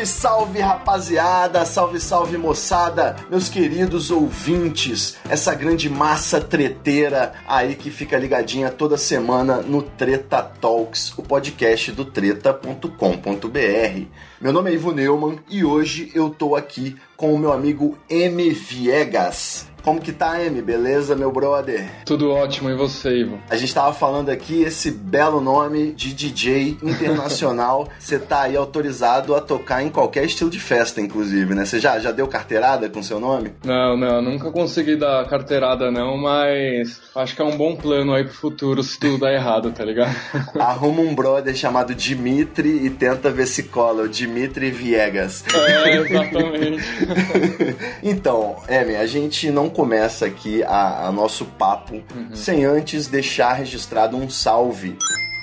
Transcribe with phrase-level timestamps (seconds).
[0.00, 7.90] Salve, salve rapaziada, salve, salve moçada, meus queridos ouvintes, essa grande massa treteira aí que
[7.90, 14.06] fica ligadinha toda semana no Treta Talks, o podcast do treta.com.br.
[14.40, 18.48] Meu nome é Ivo Neumann e hoje eu tô aqui com o meu amigo M.
[18.48, 19.70] Viegas.
[19.82, 20.60] Como que tá, M?
[20.60, 21.88] Beleza, meu brother?
[22.04, 23.38] Tudo ótimo, e você, Ivo?
[23.48, 27.88] A gente tava falando aqui esse belo nome de DJ internacional.
[27.98, 31.64] Você tá aí autorizado a tocar em qualquer estilo de festa, inclusive, né?
[31.64, 33.52] Você já, já deu carteirada com seu nome?
[33.64, 38.24] Não, não, nunca consegui dar carteirada não, mas acho que é um bom plano aí
[38.24, 40.14] pro futuro se tudo dar errado, tá ligado?
[40.58, 45.44] Arruma um brother chamado Dimitri e tenta ver se cola, o Dimitri Viegas.
[45.54, 46.84] É, exatamente.
[48.02, 52.02] então, Emi, a gente não começa aqui a, a nosso papo
[52.34, 54.96] sem antes deixar registrado um salve.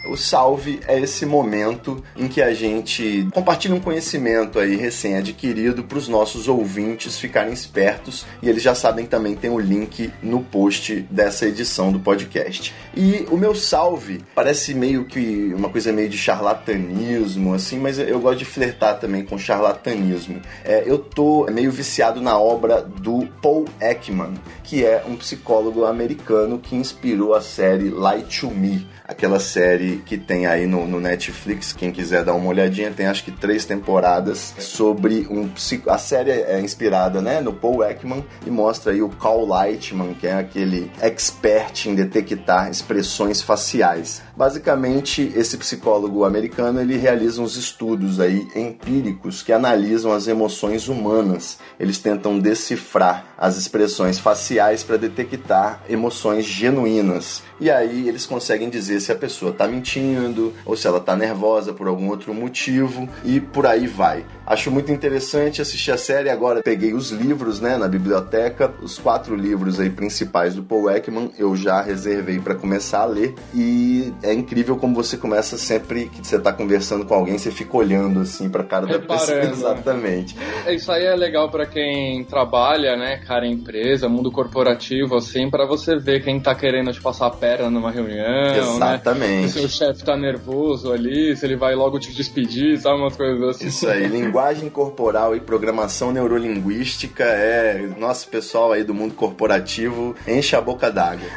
[0.10, 5.98] O salve é esse momento em que a gente compartilha um conhecimento aí recém-adquirido para
[5.98, 10.42] os nossos ouvintes ficarem espertos e eles já sabem que também tem o link no
[10.42, 12.74] post dessa edição do podcast.
[13.00, 18.20] E o meu salve parece meio que uma coisa meio de charlatanismo, assim, mas eu
[18.20, 20.42] gosto de flertar também com charlatanismo.
[20.66, 26.58] É, eu tô meio viciado na obra do Paul Ekman, que é um psicólogo americano
[26.58, 31.72] que inspirou a série Light to Me aquela série que tem aí no, no, Netflix,
[31.72, 35.90] quem quiser dar uma olhadinha, tem acho que três temporadas sobre um psico...
[35.90, 40.28] A série é inspirada né, no Paul Ekman e mostra aí o Carl Lightman, que
[40.28, 44.22] é aquele expert em detectar expressões faciais.
[44.36, 51.60] Basicamente, esse psicólogo americano ele realiza uns estudos aí empíricos que analisam as emoções humanas.
[51.78, 57.44] Eles tentam decifrar as expressões faciais para detectar emoções genuínas.
[57.60, 61.74] E aí eles conseguem dizer se a pessoa está mentindo ou se ela está nervosa
[61.74, 64.24] por algum outro motivo e por aí vai.
[64.46, 66.30] Acho muito interessante assistir a série.
[66.30, 71.32] Agora peguei os livros, né, na biblioteca, os quatro livros aí principais do Paul Ekman.
[71.38, 76.26] Eu já reservei para começar a ler e é incrível como você começa sempre que
[76.26, 79.40] você está conversando com alguém, você fica olhando assim para cara da pessoa.
[79.44, 80.36] Exatamente.
[80.36, 80.76] Né?
[80.76, 85.66] Isso aí é legal para quem trabalha, né, cara, em empresa, mundo corporativo, assim, para
[85.66, 88.56] você ver quem tá querendo te passar a perna numa reunião.
[88.56, 89.42] Exatamente.
[89.42, 89.48] Né?
[89.48, 93.00] Se o chefe tá nervoso ali, se ele vai logo te despedir, sabe?
[93.00, 93.68] Umas coisas assim.
[93.68, 97.88] Isso aí, linguagem corporal e programação neurolinguística é.
[97.98, 101.28] Nosso pessoal aí do mundo corporativo enche a boca d'água.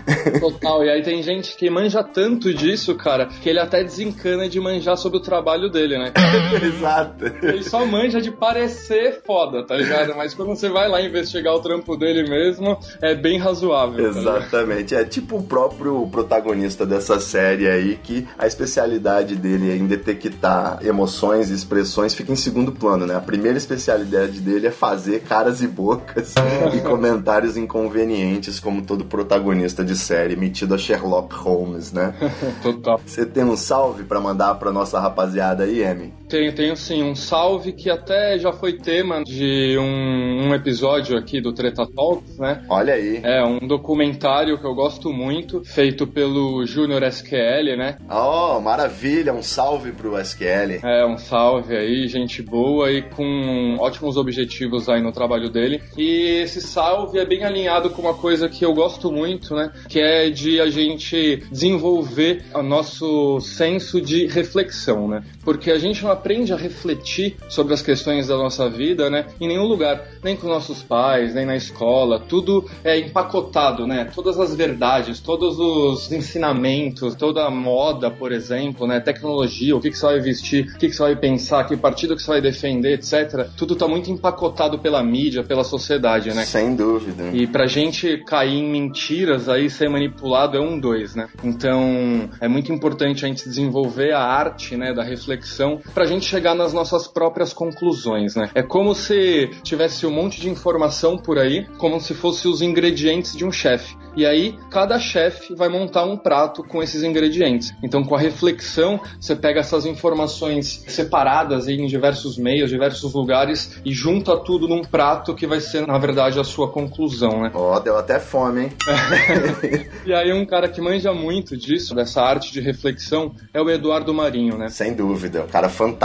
[0.41, 4.61] Total, e aí tem gente que manja tanto disso, cara, que ele até desencana de
[4.61, 6.13] manjar sobre o trabalho dele, né?
[6.63, 7.27] Exato.
[7.43, 10.15] Ele só manja de parecer foda, tá ligado?
[10.17, 14.09] Mas quando você vai lá investigar o trampo dele mesmo, é bem razoável.
[14.09, 14.95] Exatamente.
[14.95, 19.87] Tá é tipo o próprio protagonista dessa série aí, que a especialidade dele é em
[19.87, 23.15] detectar emoções e expressões fica em segundo plano, né?
[23.15, 26.35] A primeira especialidade dele é fazer caras e bocas
[26.75, 32.15] e comentários inconvenientes, como todo protagonista de série, metido a Sherlock Holmes, né?
[32.63, 33.01] Total.
[33.05, 36.20] Você tem um salve para mandar pra nossa rapaziada aí, Emi?
[36.31, 37.03] Tenho, tenho sim.
[37.03, 42.39] Um salve que até já foi tema de um, um episódio aqui do Treta Talks,
[42.39, 42.65] né?
[42.69, 43.21] Olha aí.
[43.25, 47.99] É um documentário que eu gosto muito, feito pelo Júnior SQL, né?
[48.09, 49.35] Oh, maravilha!
[49.35, 50.79] Um salve pro SQL.
[50.85, 55.83] É, um salve aí, gente boa e com ótimos objetivos aí no trabalho dele.
[55.99, 59.73] E esse salve é bem alinhado com uma coisa que eu gosto muito, né?
[59.89, 65.25] Que é de a gente desenvolver o nosso senso de reflexão, né?
[65.43, 69.27] Porque a gente não aprende a refletir sobre as questões da nossa vida, né?
[69.41, 74.11] Em nenhum lugar, nem com nossos pais, nem na escola, tudo é empacotado, né?
[74.15, 79.01] Todas as verdades, todos os ensinamentos, toda a moda, por exemplo, né?
[79.01, 82.15] Tecnologia, o que, que você vai vestir, o que, que você vai pensar, que partido
[82.15, 83.49] que você vai defender, etc.
[83.57, 86.45] Tudo tá muito empacotado pela mídia, pela sociedade, né?
[86.45, 87.31] Sem dúvida.
[87.33, 91.29] E pra gente cair em mentiras aí, ser manipulado é um dois, né?
[91.43, 96.55] Então é muito importante a gente desenvolver a arte, né, da reflexão pra gente chegar
[96.55, 98.51] nas nossas próprias conclusões, né?
[98.55, 103.37] É como se tivesse um monte de informação por aí, como se fosse os ingredientes
[103.37, 103.97] de um chefe.
[104.17, 107.73] E aí, cada chefe vai montar um prato com esses ingredientes.
[107.83, 113.93] Então, com a reflexão, você pega essas informações separadas em diversos meios, diversos lugares e
[113.93, 117.53] junta tudo num prato que vai ser, na verdade, a sua conclusão, né?
[117.55, 118.73] Ó, oh, deu até fome, hein?
[120.05, 124.13] e aí, um cara que manja muito disso, dessa arte de reflexão, é o Eduardo
[124.13, 124.69] Marinho, né?
[124.69, 126.00] Sem dúvida, um cara fantástico.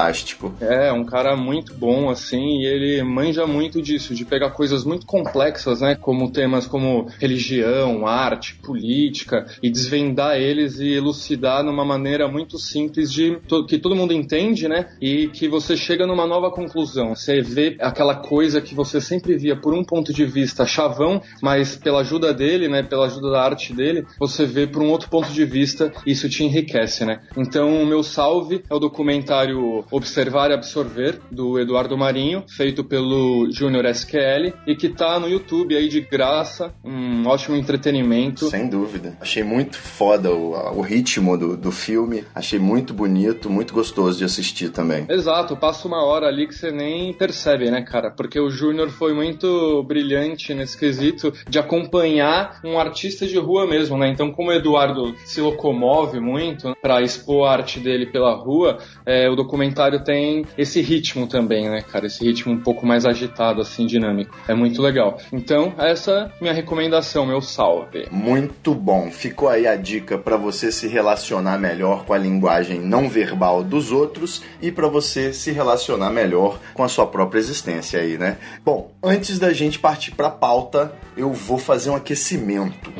[0.59, 5.05] É, um cara muito bom, assim, e ele manja muito disso, de pegar coisas muito
[5.05, 5.95] complexas, né?
[5.95, 13.11] Como temas como religião, arte, política, e desvendar eles e elucidar numa maneira muito simples
[13.11, 14.89] de que todo mundo entende, né?
[15.01, 17.15] E que você chega numa nova conclusão.
[17.15, 21.75] Você vê aquela coisa que você sempre via por um ponto de vista chavão, mas
[21.75, 22.83] pela ajuda dele, né?
[22.83, 26.27] Pela ajuda da arte dele, você vê por um outro ponto de vista e isso
[26.27, 27.21] te enriquece, né?
[27.37, 33.49] Então, o meu salve é o documentário Observar e Absorver, do Eduardo Marinho, feito pelo
[33.51, 38.49] Júnior SQL, e que tá no YouTube aí de graça, um ótimo entretenimento.
[38.49, 39.17] Sem dúvida.
[39.19, 44.23] Achei muito foda o, o ritmo do, do filme, achei muito bonito, muito gostoso de
[44.23, 45.05] assistir também.
[45.09, 48.11] Exato, passa uma hora ali que você nem percebe, né, cara?
[48.11, 53.97] Porque o Júnior foi muito brilhante nesse quesito de acompanhar um artista de rua mesmo,
[53.97, 54.09] né?
[54.09, 59.29] Então, como o Eduardo se locomove muito para expor a arte dele pela rua, é,
[59.29, 59.35] o
[59.75, 62.07] documentário tem esse ritmo também, né, cara?
[62.07, 64.35] Esse ritmo um pouco mais agitado, assim, dinâmico.
[64.47, 65.17] É muito legal.
[65.31, 68.07] Então, essa é minha recomendação, meu salve.
[68.09, 69.11] Muito bom.
[69.11, 73.91] Ficou aí a dica para você se relacionar melhor com a linguagem não verbal dos
[73.91, 78.37] outros e para você se relacionar melhor com a sua própria existência aí, né?
[78.63, 82.91] Bom, antes da gente partir para pauta, eu vou fazer um aquecimento.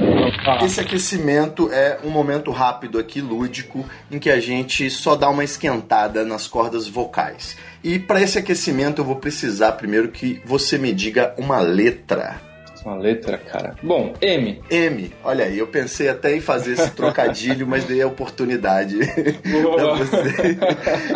[0.64, 5.44] Esse aquecimento é um momento rápido aqui, lúdico, em que a gente só dá uma
[5.44, 7.58] esquentada nas cordas vocais.
[7.84, 12.40] E para esse aquecimento eu vou precisar primeiro que você me diga uma letra
[12.86, 13.76] uma letra, cara.
[13.82, 14.62] Bom, M.
[14.70, 15.12] M.
[15.24, 18.98] Olha aí, eu pensei até em fazer esse trocadilho, mas dei a oportunidade
[19.42, 20.58] pra você.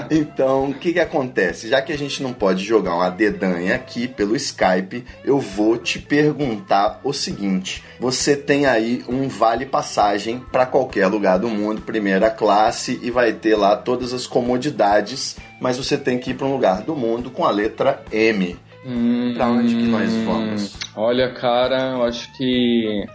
[0.10, 1.70] Então, o que que acontece?
[1.70, 6.00] Já que a gente não pode jogar uma dedanha aqui pelo Skype, eu vou te
[6.00, 12.32] perguntar o seguinte: você tem aí um vale passagem para qualquer lugar do mundo, primeira
[12.32, 16.54] classe, e vai ter lá todas as comodidades, mas você tem que ir para um
[16.54, 18.58] lugar do mundo com a letra M.
[18.86, 20.78] Hum, pra onde que nós vamos?
[20.96, 23.06] Olha, cara, eu acho que.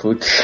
[0.00, 0.42] Putz.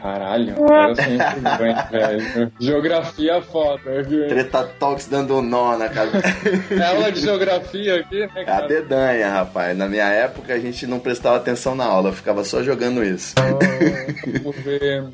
[0.00, 1.40] Caralho, eu sempre
[1.90, 2.52] velho.
[2.60, 4.28] Geografia foda, viu?
[4.28, 6.22] Treta Talks dando um nó na cabeça.
[6.70, 8.64] É aula de geografia aqui, né, cara?
[8.64, 9.76] A dedanha, rapaz.
[9.76, 13.34] Na minha época a gente não prestava atenção na aula, ficava só jogando isso.
[13.38, 15.04] Oh, vamos ver.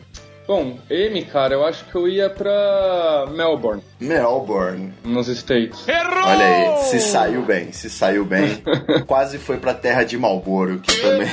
[0.47, 3.83] Bom, M, cara, eu acho que eu ia pra Melbourne.
[4.00, 4.93] Melbourne.
[5.05, 5.87] Nos States.
[5.87, 6.25] Errou!
[6.25, 8.62] Olha aí, se saiu bem, se saiu bem.
[9.06, 11.29] Quase foi pra terra de Marlboro, que também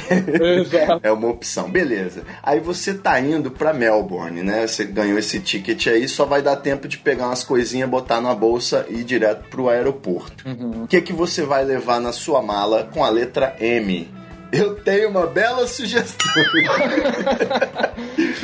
[1.02, 1.70] é uma opção.
[1.70, 2.24] Beleza.
[2.44, 4.68] Aí você tá indo pra Melbourne, né?
[4.68, 8.34] Você ganhou esse ticket aí, só vai dar tempo de pegar umas coisinhas, botar na
[8.36, 10.48] bolsa e ir direto pro aeroporto.
[10.48, 10.84] Uhum.
[10.84, 14.08] O que que você vai levar na sua mala com a letra M?
[14.52, 16.32] Eu tenho uma bela sugestão.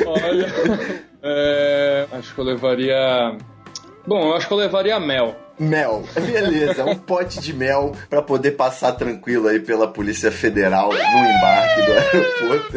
[0.06, 0.46] Olha,
[1.22, 3.36] é, acho que eu levaria.
[4.06, 5.34] Bom, eu acho que eu levaria mel.
[5.58, 10.98] Mel, beleza, um pote de mel para poder passar tranquilo aí pela Polícia Federal no
[10.98, 12.74] embarque do aeroporto.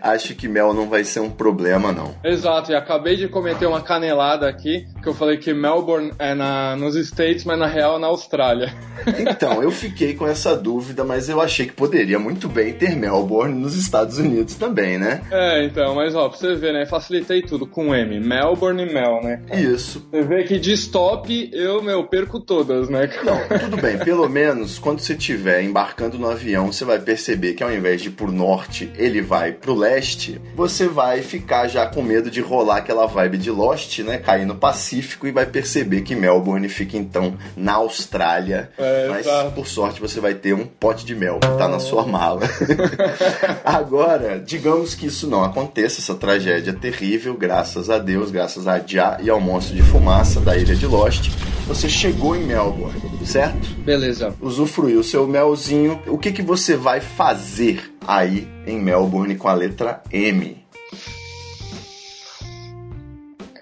[0.00, 2.14] Acho que mel não vai ser um problema, não.
[2.24, 6.76] Exato, e acabei de cometer uma canelada aqui, que eu falei que Melbourne é na,
[6.76, 8.72] nos States, mas na real é na Austrália.
[9.18, 13.54] Então, eu fiquei com essa dúvida, mas eu achei que poderia muito bem ter Melbourne
[13.54, 15.22] nos Estados Unidos também, né?
[15.30, 16.86] É, então, mas ó, pra você ver, né?
[16.86, 18.20] Facilitei tudo com M.
[18.20, 19.42] Melbourne e Mel, né?
[19.52, 20.06] Isso.
[20.10, 23.08] Você vê que de stop eu, meu, perco todas, né?
[23.24, 23.98] Não, tudo bem.
[23.98, 28.08] Pelo menos quando você estiver embarcando no avião, você vai perceber que ao invés de
[28.08, 30.40] ir pro norte, ele vai pro leste.
[30.54, 34.18] Você vai ficar já com medo de rolar aquela vibe de Lost, né?
[34.18, 38.70] Cair no Pacífico e vai perceber que Melbourne fica então na Austrália.
[38.78, 39.08] É.
[39.08, 42.42] Mas por sorte você vai ter um pote de mel que tá na sua mala.
[43.64, 49.18] Agora, digamos que isso não aconteça, essa tragédia terrível, graças a Deus, graças a Já
[49.22, 51.30] e ao monstro de fumaça da ilha de Lost,
[51.70, 53.68] você chegou em Melbourne, certo?
[53.84, 54.34] Beleza.
[54.40, 56.02] Usufruiu o seu melzinho.
[56.08, 60.64] O que, que você vai fazer aí em Melbourne com a letra M?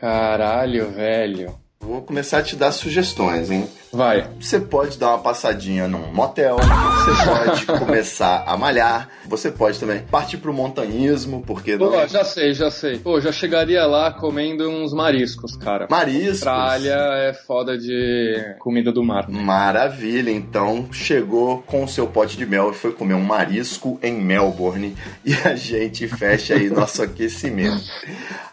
[0.01, 1.55] Caralho, velho.
[1.89, 3.67] Vou começar a te dar sugestões, hein?
[3.91, 4.29] Vai.
[4.39, 10.01] Você pode dar uma passadinha num motel, você pode começar a malhar, você pode também
[10.11, 11.91] partir pro montanhismo, porque não.
[11.91, 12.99] Pô, já sei, já sei.
[12.99, 15.87] Pô, já chegaria lá comendo uns mariscos, cara.
[15.91, 16.47] Mariscos.
[16.47, 19.27] Austrália é foda de comida do mar.
[19.29, 24.13] Maravilha, então chegou com o seu pote de mel e foi comer um marisco em
[24.13, 27.83] Melbourne e a gente fecha aí nosso aquecimento.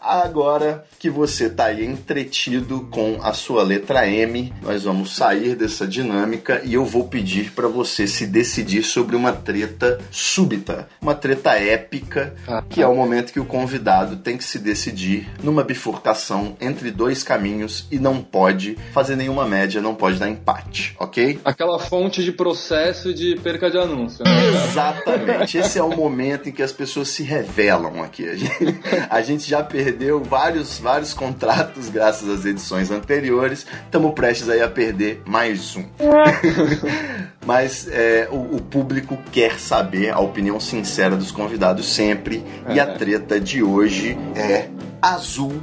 [0.06, 5.88] Agora que você tá aí entretido com a sua letra M, nós vamos sair dessa
[5.88, 11.54] dinâmica e eu vou pedir para você se decidir sobre uma treta súbita, uma treta
[11.54, 12.36] épica,
[12.70, 17.24] que é o momento que o convidado tem que se decidir numa bifurcação entre dois
[17.24, 21.40] caminhos e não pode fazer nenhuma média, não pode dar empate, ok?
[21.44, 24.24] Aquela fonte de processo de perca de anúncio.
[24.24, 24.50] Né?
[24.50, 25.58] Exatamente.
[25.58, 28.30] Esse é o momento em que as pessoas se revelam aqui.
[28.30, 33.66] A gente, a gente já perdeu vários, vários contratos graças às edições anteriores.
[33.86, 35.86] Estamos prestes aí a perder mais um.
[37.46, 42.44] Mas é, o, o, público quer saber a opinião sincera dos convidados sempre.
[42.70, 44.70] E a treta de hoje é
[45.02, 45.62] azul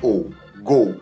[0.00, 0.30] ou
[0.62, 0.94] gol.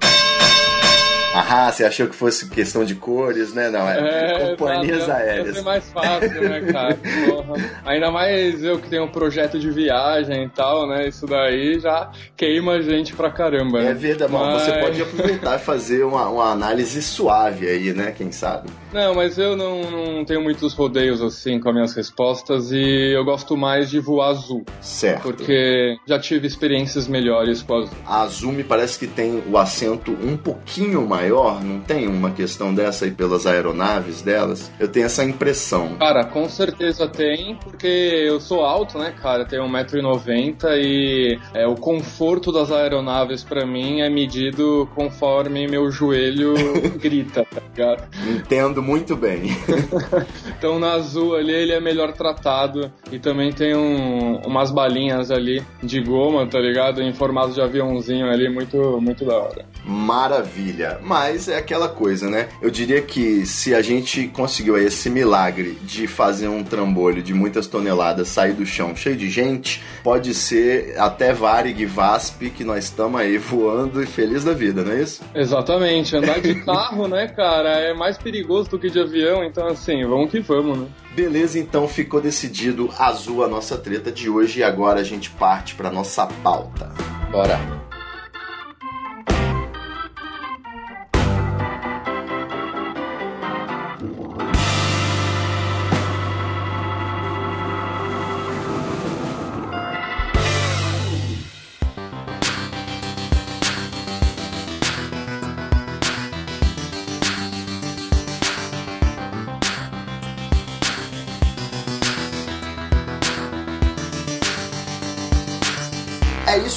[1.34, 3.70] Ah, você achou que fosse questão de cores, né?
[3.70, 3.98] Não, é,
[4.34, 5.56] é companhias aéreas.
[5.56, 6.98] É mais fácil, né, cara?
[7.26, 7.54] Porra.
[7.86, 11.08] Ainda mais eu que tenho um projeto de viagem e tal, né?
[11.08, 13.80] Isso daí já queima a gente pra caramba.
[13.80, 13.90] Né?
[13.90, 14.62] É verdade, mas...
[14.62, 18.12] você pode aproveitar e fazer uma, uma análise suave aí, né?
[18.12, 18.68] Quem sabe?
[18.92, 23.24] Não, mas eu não, não tenho muitos rodeios assim com as minhas respostas e eu
[23.24, 24.64] gosto mais de voar azul.
[24.80, 25.22] Certo.
[25.22, 27.96] Porque já tive experiências melhores com azul.
[28.06, 32.74] A azul me parece que tem o assento um pouquinho maior, não tem uma questão
[32.74, 34.70] dessa aí pelas aeronaves delas?
[34.78, 35.96] Eu tenho essa impressão.
[35.98, 39.44] Cara, com certeza tem, porque eu sou alto, né, cara?
[39.44, 46.54] Tenho 1,90m e é, o conforto das aeronaves para mim é medido conforme meu joelho
[46.98, 48.08] grita, tá ligado?
[48.28, 49.42] Entendo muito bem.
[50.62, 55.60] então na azul ali ele é melhor tratado e também tem um, umas balinhas ali
[55.82, 57.02] de goma, tá ligado?
[57.02, 59.64] Em formato de aviãozinho ali, muito, muito da hora.
[59.84, 61.00] Maravilha.
[61.02, 62.48] Mas é aquela coisa, né?
[62.62, 67.66] Eu diria que se a gente conseguiu esse milagre de fazer um trambolho de muitas
[67.66, 73.20] toneladas sair do chão cheio de gente, pode ser até Varig Vasp que nós estamos
[73.20, 75.24] aí voando e feliz da vida, não é isso?
[75.34, 76.16] Exatamente.
[76.16, 80.30] Andar de carro, né, cara, é mais perigoso do que de avião, então assim, vamos
[80.30, 80.86] que vamos, né?
[81.14, 85.74] Beleza, então ficou decidido azul a nossa treta de hoje e agora a gente parte
[85.74, 86.92] para nossa pauta.
[87.30, 87.91] Bora.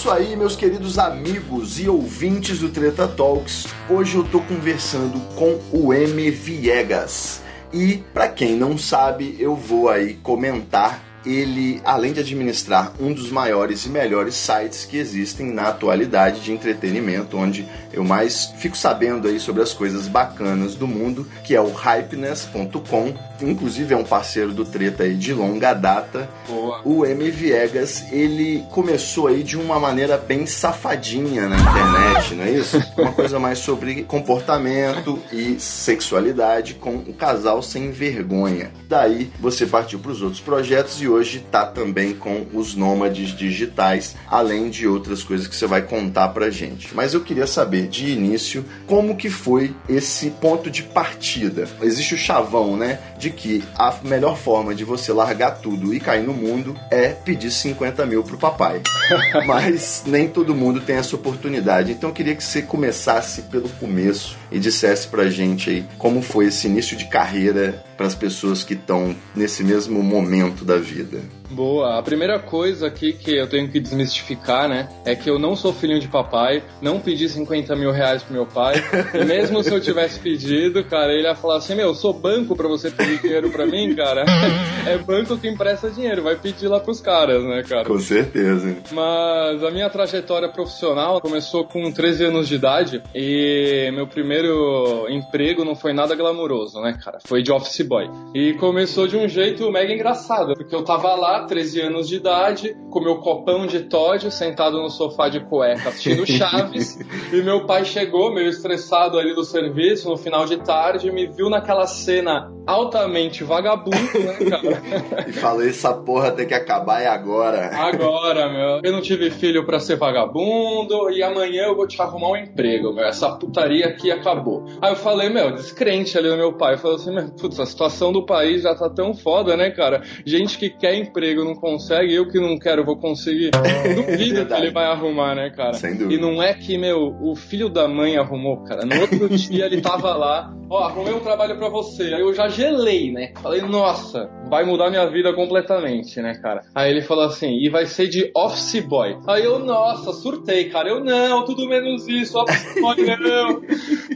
[0.06, 3.66] Isso aí, meus queridos amigos e ouvintes do Treta Talks.
[3.90, 7.42] Hoje eu tô conversando com o M Viegas.
[7.74, 13.32] E para quem não sabe, eu vou aí comentar ele, além de administrar um dos
[13.32, 19.28] maiores e melhores sites que existem na atualidade de entretenimento, onde eu mais fico sabendo
[19.28, 23.16] aí sobre as coisas bacanas do mundo, que é o hypeness.com.
[23.42, 26.30] Inclusive é um parceiro do Treta aí de longa data.
[26.48, 26.82] Boa.
[26.84, 32.52] O M Viegas, ele começou aí de uma maneira bem safadinha na internet, não é
[32.52, 32.82] isso?
[32.98, 38.72] Uma coisa mais sobre comportamento e sexualidade com um casal sem vergonha.
[38.88, 44.16] Daí você partiu para os outros projetos e hoje tá também com os nômades digitais,
[44.28, 46.96] além de outras coisas que você vai contar pra gente.
[46.96, 51.68] Mas eu queria saber de início como que foi esse ponto de partida.
[51.82, 56.24] Existe o chavão, né, de que a melhor forma de você largar tudo e cair
[56.24, 58.82] no mundo é pedir 50 mil pro papai.
[59.46, 61.92] Mas nem todo mundo tem essa oportunidade.
[61.92, 66.48] Então eu queria que você começasse pelo começo e dissesse pra gente aí como foi
[66.48, 71.22] esse início de carreira para as pessoas que estão nesse mesmo momento da vida.
[71.50, 72.00] Boa.
[72.00, 75.74] A primeira coisa aqui que eu tenho que desmistificar, né, é que eu não sou
[75.74, 78.76] filhinho de papai, não pedi 50 mil reais pro meu pai,
[79.14, 82.56] e mesmo se eu tivesse pedido, cara, ele ia falar assim, meu, eu sou banco
[82.56, 84.26] para você pedir dinheiro para mim, cara.
[84.88, 87.86] é banco que empresta dinheiro, vai pedir lá pros caras, né, cara?
[87.86, 88.76] Com certeza.
[88.92, 95.64] Mas a minha trajetória profissional começou com 13 anos de idade e meu primeiro emprego
[95.64, 97.20] não foi nada glamuroso, né, cara?
[97.26, 98.10] Foi de office boy.
[98.34, 102.18] E começou de um jeito mega engraçado, porque eu tava lá lá, 13 anos de
[102.18, 107.00] idade, com meu copão de Todd, sentado no sofá de cueca, assistindo Chaves.
[107.34, 111.50] e meu pai chegou, meio estressado ali do serviço, no final de tarde, me viu
[111.50, 115.26] naquela cena altamente vagabundo, né, cara?
[115.28, 117.70] e falei, essa porra tem que acabar é agora.
[117.76, 118.82] Agora, meu.
[118.84, 122.94] Eu não tive filho para ser vagabundo e amanhã eu vou te arrumar um emprego,
[122.94, 123.06] meu.
[123.06, 124.66] Essa putaria aqui acabou.
[124.82, 126.74] Aí eu falei, meu, descrente ali no meu pai.
[126.74, 130.02] Eu falei assim, meu, putz, situação do país já tá tão foda, né, cara?
[130.26, 133.52] Gente que quer emprego não consegue, eu que não quero vou conseguir.
[133.96, 135.74] Duvido que ele vai arrumar, né, cara?
[135.74, 136.14] Sem dúvida.
[136.14, 138.86] E não é que, meu, o filho da mãe arrumou, cara.
[138.86, 142.14] No outro dia ele tava lá, ó, arrumei um trabalho para você.
[142.14, 143.34] Aí eu já gelei, né?
[143.42, 146.62] Falei, nossa, vai mudar minha vida completamente, né, cara?
[146.74, 149.18] Aí ele falou assim, e vai ser de office boy.
[149.28, 150.90] Aí eu, nossa, surtei, cara.
[150.90, 153.62] Eu não, tudo menos isso, office boy não.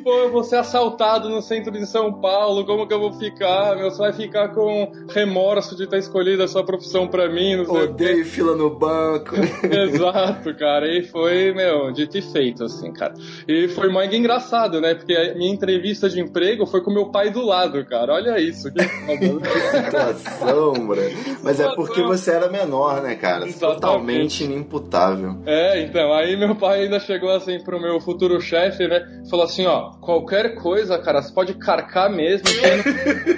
[0.03, 3.48] Pô, eu vou ser assaltado no centro de São Paulo, como que eu vou ficar?
[3.75, 7.65] Meu, você vai ficar com remorso de ter escolhido a sua profissão pra mim, não
[7.65, 9.35] sei Odeio fila no banco.
[9.63, 10.87] Exato, cara.
[10.87, 13.13] E foi, meu, dito e feito, assim, cara.
[13.47, 14.93] E foi mais engraçado, né?
[14.95, 18.13] Porque a minha entrevista de emprego foi com meu pai do lado, cara.
[18.13, 18.71] Olha isso.
[18.71, 18.83] Que
[19.71, 21.01] situação, mano.
[21.43, 23.45] Mas é porque você era menor, né, cara?
[23.45, 23.81] Exatamente.
[23.81, 25.37] Totalmente inimputável.
[25.45, 29.23] É, então, aí meu pai ainda chegou assim pro meu futuro chefe, né?
[29.29, 32.47] Falou assim, ó, qualquer coisa, cara, você pode carcar mesmo.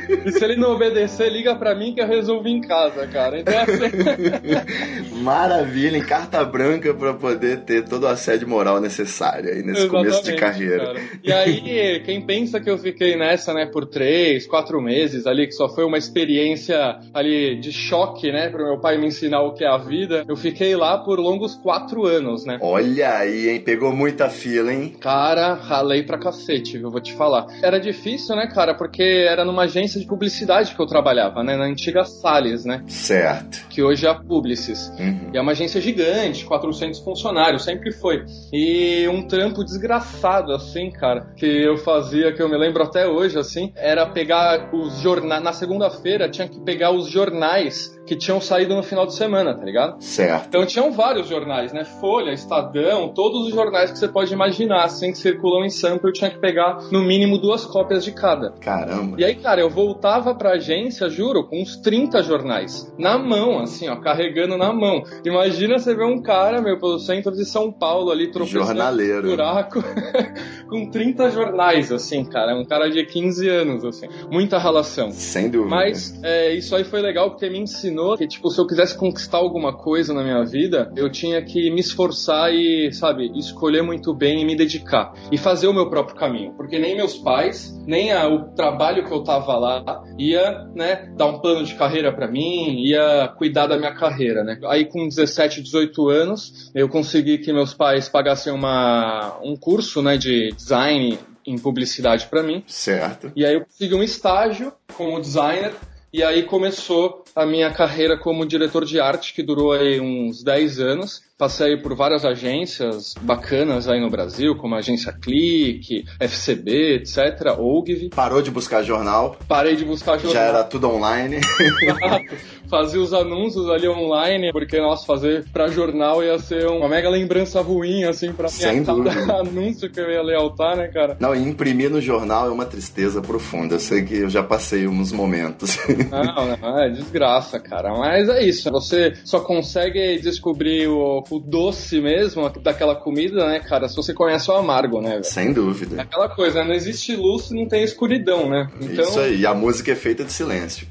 [0.09, 3.39] E se ele não obedecer, liga pra mim que eu resolvo em casa, cara.
[3.39, 5.21] Então assim.
[5.21, 9.89] Maravilha, em carta branca pra poder ter todo o assédio moral necessário aí nesse Exatamente,
[9.89, 10.85] começo de carreira.
[10.85, 10.99] Cara.
[11.23, 15.53] E aí, quem pensa que eu fiquei nessa, né, por três, quatro meses ali, que
[15.53, 19.63] só foi uma experiência ali de choque, né, pro meu pai me ensinar o que
[19.63, 22.57] é a vida, eu fiquei lá por longos quatro anos, né?
[22.61, 23.61] Olha aí, hein?
[23.61, 24.95] Pegou muita fila, hein?
[24.99, 27.47] Cara, ralei pra cacete, eu vou te falar.
[27.61, 28.73] Era difícil, né, cara?
[28.73, 31.55] Porque era numa agência de publicidade que eu trabalhava, né?
[31.55, 32.83] Na antiga Salles, né?
[32.87, 33.67] Certo.
[33.69, 34.91] Que hoje é a Publicis.
[34.99, 35.31] Uhum.
[35.33, 38.25] E é uma agência gigante, 400 funcionários, sempre foi.
[38.51, 43.37] E um trampo desgraçado, assim, cara, que eu fazia, que eu me lembro até hoje,
[43.37, 45.43] assim, era pegar os jornais.
[45.43, 49.63] Na segunda-feira tinha que pegar os jornais que tinham saído no final de semana, tá
[49.63, 49.95] ligado?
[50.03, 50.47] Certo.
[50.49, 51.85] Então tinham vários jornais, né?
[51.85, 56.11] Folha, Estadão, todos os jornais que você pode imaginar, assim, que circulam em Sampa, eu
[56.11, 58.51] tinha que pegar no mínimo duas cópias de cada.
[58.59, 59.15] Caramba.
[59.17, 62.93] E aí, cara, eu voltava pra agência, juro, com uns 30 jornais.
[62.99, 65.03] Na mão, assim, ó, carregando na mão.
[65.23, 69.29] Imagina você ver um cara, meu, pelo centro de São Paulo ali, tropeçando Jornaleiro.
[69.29, 69.81] buraco,
[70.67, 72.59] com 30 jornais, assim, cara.
[72.59, 74.09] Um cara de 15 anos, assim.
[74.29, 75.13] Muita relação.
[75.13, 75.69] Sem dúvida.
[75.73, 78.97] Mas é, isso aí foi legal porque me ensinou ensinou que, tipo, se eu quisesse
[78.97, 84.13] conquistar alguma coisa na minha vida, eu tinha que me esforçar e, sabe, escolher muito
[84.13, 85.13] bem e me dedicar.
[85.31, 86.53] E fazer o meu próprio caminho.
[86.53, 91.27] Porque nem meus pais, nem a, o trabalho que eu tava lá ia, né, dar
[91.27, 94.59] um plano de carreira para mim, ia cuidar da minha carreira, né.
[94.65, 100.17] Aí com 17, 18 anos, eu consegui que meus pais pagassem uma, um curso, né,
[100.17, 102.63] de design em publicidade para mim.
[102.67, 103.31] Certo.
[103.35, 105.73] E aí eu consegui um estágio como designer
[106.13, 110.79] e aí começou a minha carreira como diretor de arte, que durou aí uns 10
[110.79, 111.21] anos.
[111.37, 118.09] Passei por várias agências bacanas aí no Brasil, como a agência Clique, FCB, etc, OGV.
[118.09, 119.37] Parou de buscar jornal?
[119.47, 120.33] Parei de buscar jornal.
[120.33, 121.37] Já era tudo online?
[122.71, 127.61] Fazia os anúncios ali online, porque, nossa, fazer pra jornal ia ser uma mega lembrança
[127.61, 129.11] ruim, assim, pra Sem dúvida.
[129.41, 131.17] anúncio que eu ia lealtar, né, cara?
[131.19, 133.75] Não, e imprimir no jornal é uma tristeza profunda.
[133.75, 135.77] Eu sei que eu já passei uns momentos.
[136.11, 137.93] Não, não, é desgraça, cara.
[137.97, 138.69] Mas é isso.
[138.71, 144.49] Você só consegue descobrir o o doce mesmo daquela comida, né, cara, se você conhece
[144.49, 145.11] o amargo, né?
[145.11, 145.23] Véio?
[145.23, 145.97] Sem dúvida.
[145.97, 146.69] É aquela coisa, né?
[146.69, 148.69] não existe luz se não tem escuridão, né?
[148.79, 149.03] Então...
[149.03, 150.87] Isso aí, e a música é feita de silêncio.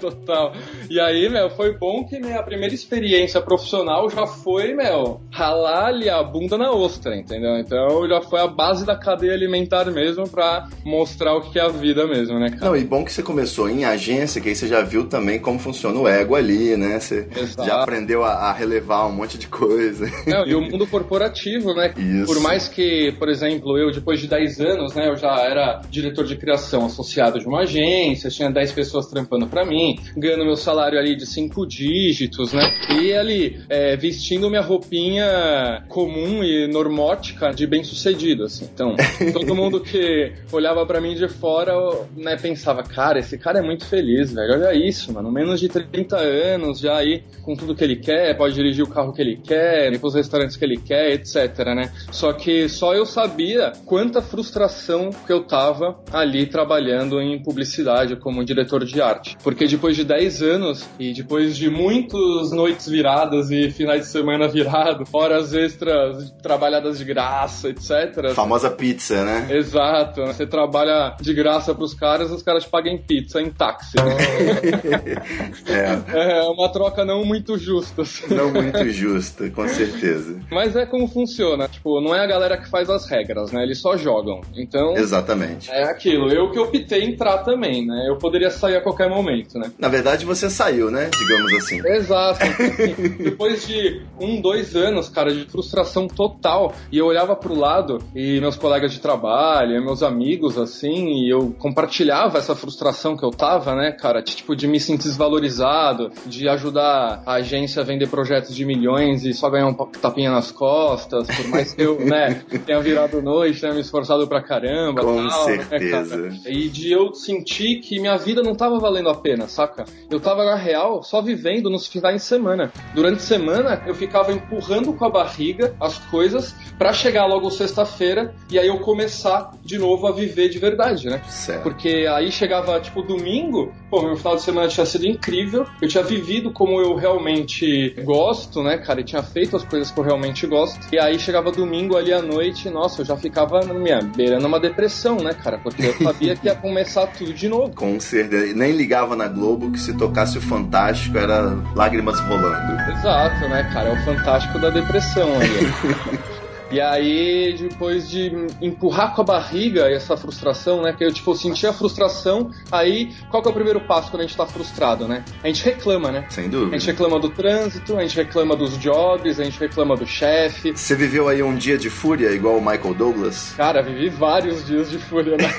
[0.00, 0.52] Total.
[0.88, 6.08] E aí, meu, foi bom que minha primeira experiência profissional já foi, meu, ralar ali
[6.08, 7.56] a bunda na ostra, entendeu?
[7.58, 11.68] Então já foi a base da cadeia alimentar mesmo pra mostrar o que é a
[11.68, 12.66] vida mesmo, né, cara?
[12.66, 15.58] Não, e bom que você começou em agência, que aí você já viu também como
[15.58, 16.98] funciona o ego ali, né?
[16.98, 17.68] Você Exato.
[17.68, 20.06] já aprendeu a, a relevar um monte de coisa.
[20.26, 21.92] Não, e o mundo corporativo, né?
[21.96, 22.26] Isso.
[22.26, 26.24] Por mais que, por exemplo, eu depois de 10 anos, né, eu já era diretor
[26.24, 30.71] de criação associado de uma agência, tinha 10 pessoas trampando para mim, ganhando meu salário
[30.80, 32.62] ali de 5 dígitos, né?
[33.00, 38.68] E ali, é, vestindo minha roupinha comum e normótica de bem-sucedido, assim.
[38.72, 38.94] Então,
[39.32, 41.72] todo mundo que olhava para mim de fora,
[42.16, 44.54] né, pensava, cara, esse cara é muito feliz, velho.
[44.54, 45.30] Olha isso, mano.
[45.30, 49.12] Menos de 30 anos, já aí com tudo que ele quer, pode dirigir o carro
[49.12, 51.92] que ele quer, ir pros restaurantes que ele quer, etc, né?
[52.10, 58.44] Só que só eu sabia quanta frustração que eu tava ali trabalhando em publicidade como
[58.44, 59.36] diretor de arte.
[59.42, 64.06] Porque depois de 10 anos anos e depois de muitas noites viradas e finais de
[64.06, 68.32] semana virado, horas extras trabalhadas de graça, etc.
[68.34, 69.48] Famosa pizza, né?
[69.50, 70.24] Exato.
[70.26, 73.96] Você trabalha de graça pros caras, os caras te pagam pizza, em táxi.
[75.66, 76.38] é.
[76.38, 78.02] é uma troca não muito justa.
[78.02, 78.32] assim.
[78.32, 80.40] Não muito justa, com certeza.
[80.50, 81.66] Mas é como funciona.
[81.68, 83.62] Tipo, não é a galera que faz as regras, né?
[83.62, 84.40] Eles só jogam.
[84.54, 84.94] Então.
[84.96, 85.70] Exatamente.
[85.70, 86.30] É aquilo.
[86.30, 88.06] Eu que optei entrar também, né?
[88.08, 89.72] Eu poderia sair a qualquer momento, né?
[89.78, 91.10] Na verdade, você saiu, né?
[91.18, 91.80] Digamos assim.
[91.86, 92.40] Exato.
[93.18, 98.40] Depois de um, dois anos, cara, de frustração total, e eu olhava pro lado e
[98.40, 103.30] meus colegas de trabalho, e meus amigos, assim, e eu compartilhava essa frustração que eu
[103.30, 108.54] tava, né, cara, tipo, de me sentir desvalorizado, de ajudar a agência a vender projetos
[108.54, 112.80] de milhões e só ganhar um tapinha nas costas, por mais que eu, né, tenha
[112.80, 116.16] virado noite, tenha me esforçado pra caramba, Com tal, né, certeza.
[116.16, 116.40] cara?
[116.46, 119.84] E de eu sentir que minha vida não tava valendo a pena, saca?
[120.10, 122.72] Eu tava, na real, só vivendo nos finais de semana.
[122.94, 128.34] Durante a semana, eu ficava empurrando com a barriga as coisas pra chegar logo sexta-feira
[128.50, 131.22] e aí eu começar de novo a viver de verdade, né?
[131.28, 131.62] Certo.
[131.62, 136.02] Porque aí chegava, tipo, domingo, pô, meu final de semana tinha sido incrível, eu tinha
[136.02, 140.46] vivido como eu realmente gosto, né, cara, e tinha feito as coisas que eu realmente
[140.46, 144.60] gosto, e aí chegava domingo ali à noite, nossa, eu já ficava, minha, beirando uma
[144.60, 147.74] depressão, né, cara, porque eu sabia que ia começar tudo de novo.
[147.74, 148.54] Com certeza.
[148.54, 152.80] Nem ligava na Globo que se tocasse o Fantástico era lágrimas rolando.
[152.90, 156.22] Exato, né, cara, é o fantástico da depressão aí.
[156.72, 160.94] E aí, depois de empurrar com a barriga essa frustração, né?
[160.96, 164.26] Que eu, tipo, senti a frustração, aí qual que é o primeiro passo quando a
[164.26, 165.22] gente tá frustrado, né?
[165.44, 166.24] A gente reclama, né?
[166.30, 166.78] Sem A dúvida.
[166.78, 170.72] gente reclama do trânsito, a gente reclama dos jobs, a gente reclama do chefe.
[170.74, 173.52] Você viveu aí um dia de fúria igual o Michael Douglas?
[173.54, 175.52] Cara, vivi vários dias de fúria, né?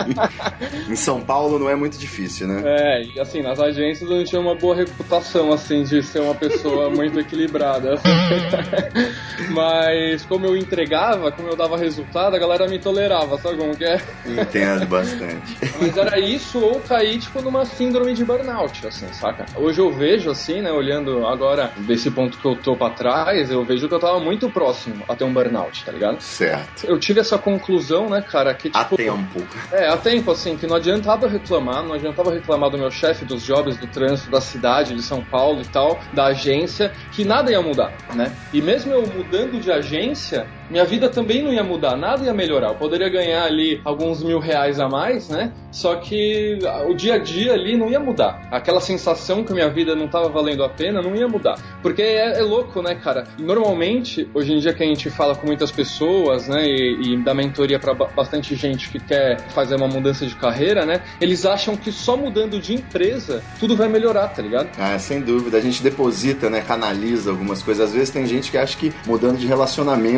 [0.88, 2.62] Em São Paulo não é muito difícil, né?
[2.64, 6.88] É, e assim, nas agências eu tinha uma boa reputação, assim, de ser uma pessoa
[6.88, 8.00] muito equilibrada.
[9.50, 13.84] Mas como eu entregava, como eu dava resultado, a galera me tolerava, sabe como que
[13.84, 14.00] é?
[14.24, 15.58] Entendo bastante.
[15.80, 19.44] Mas era isso ou cair, tipo, numa síndrome de burnout, assim, saca?
[19.56, 23.64] Hoje eu vejo, assim, né, olhando agora desse ponto que eu tô pra trás, eu
[23.64, 26.20] vejo que eu tava muito próximo a ter um burnout, tá ligado?
[26.20, 26.84] Certo.
[26.86, 28.96] Eu tive essa conclusão, né, cara, que Há tipo.
[28.96, 29.42] tempo.
[29.72, 33.42] É, há tempo, assim, que não adiantava reclamar, não adiantava reclamar do meu chefe, dos
[33.42, 37.60] jobs, do trânsito, da cidade, de São Paulo e tal, da agência, que nada ia
[37.60, 38.32] mudar, né?
[38.52, 40.19] E mesmo eu mudando de agência,
[40.70, 42.68] minha vida também não ia mudar, nada ia melhorar.
[42.68, 45.52] Eu poderia ganhar ali alguns mil reais a mais, né?
[45.72, 48.48] Só que o dia a dia ali não ia mudar.
[48.50, 51.56] Aquela sensação que minha vida não estava valendo a pena não ia mudar.
[51.82, 53.24] Porque é, é louco, né, cara?
[53.38, 57.34] Normalmente, hoje em dia que a gente fala com muitas pessoas, né, e, e dá
[57.34, 61.02] mentoria para bastante gente que quer fazer uma mudança de carreira, né?
[61.20, 64.68] Eles acham que só mudando de empresa tudo vai melhorar, tá ligado?
[64.78, 65.58] Ah, sem dúvida.
[65.58, 66.60] A gente deposita, né?
[66.60, 67.88] Canaliza algumas coisas.
[67.88, 70.09] Às vezes tem gente que acha que mudando de relacionamento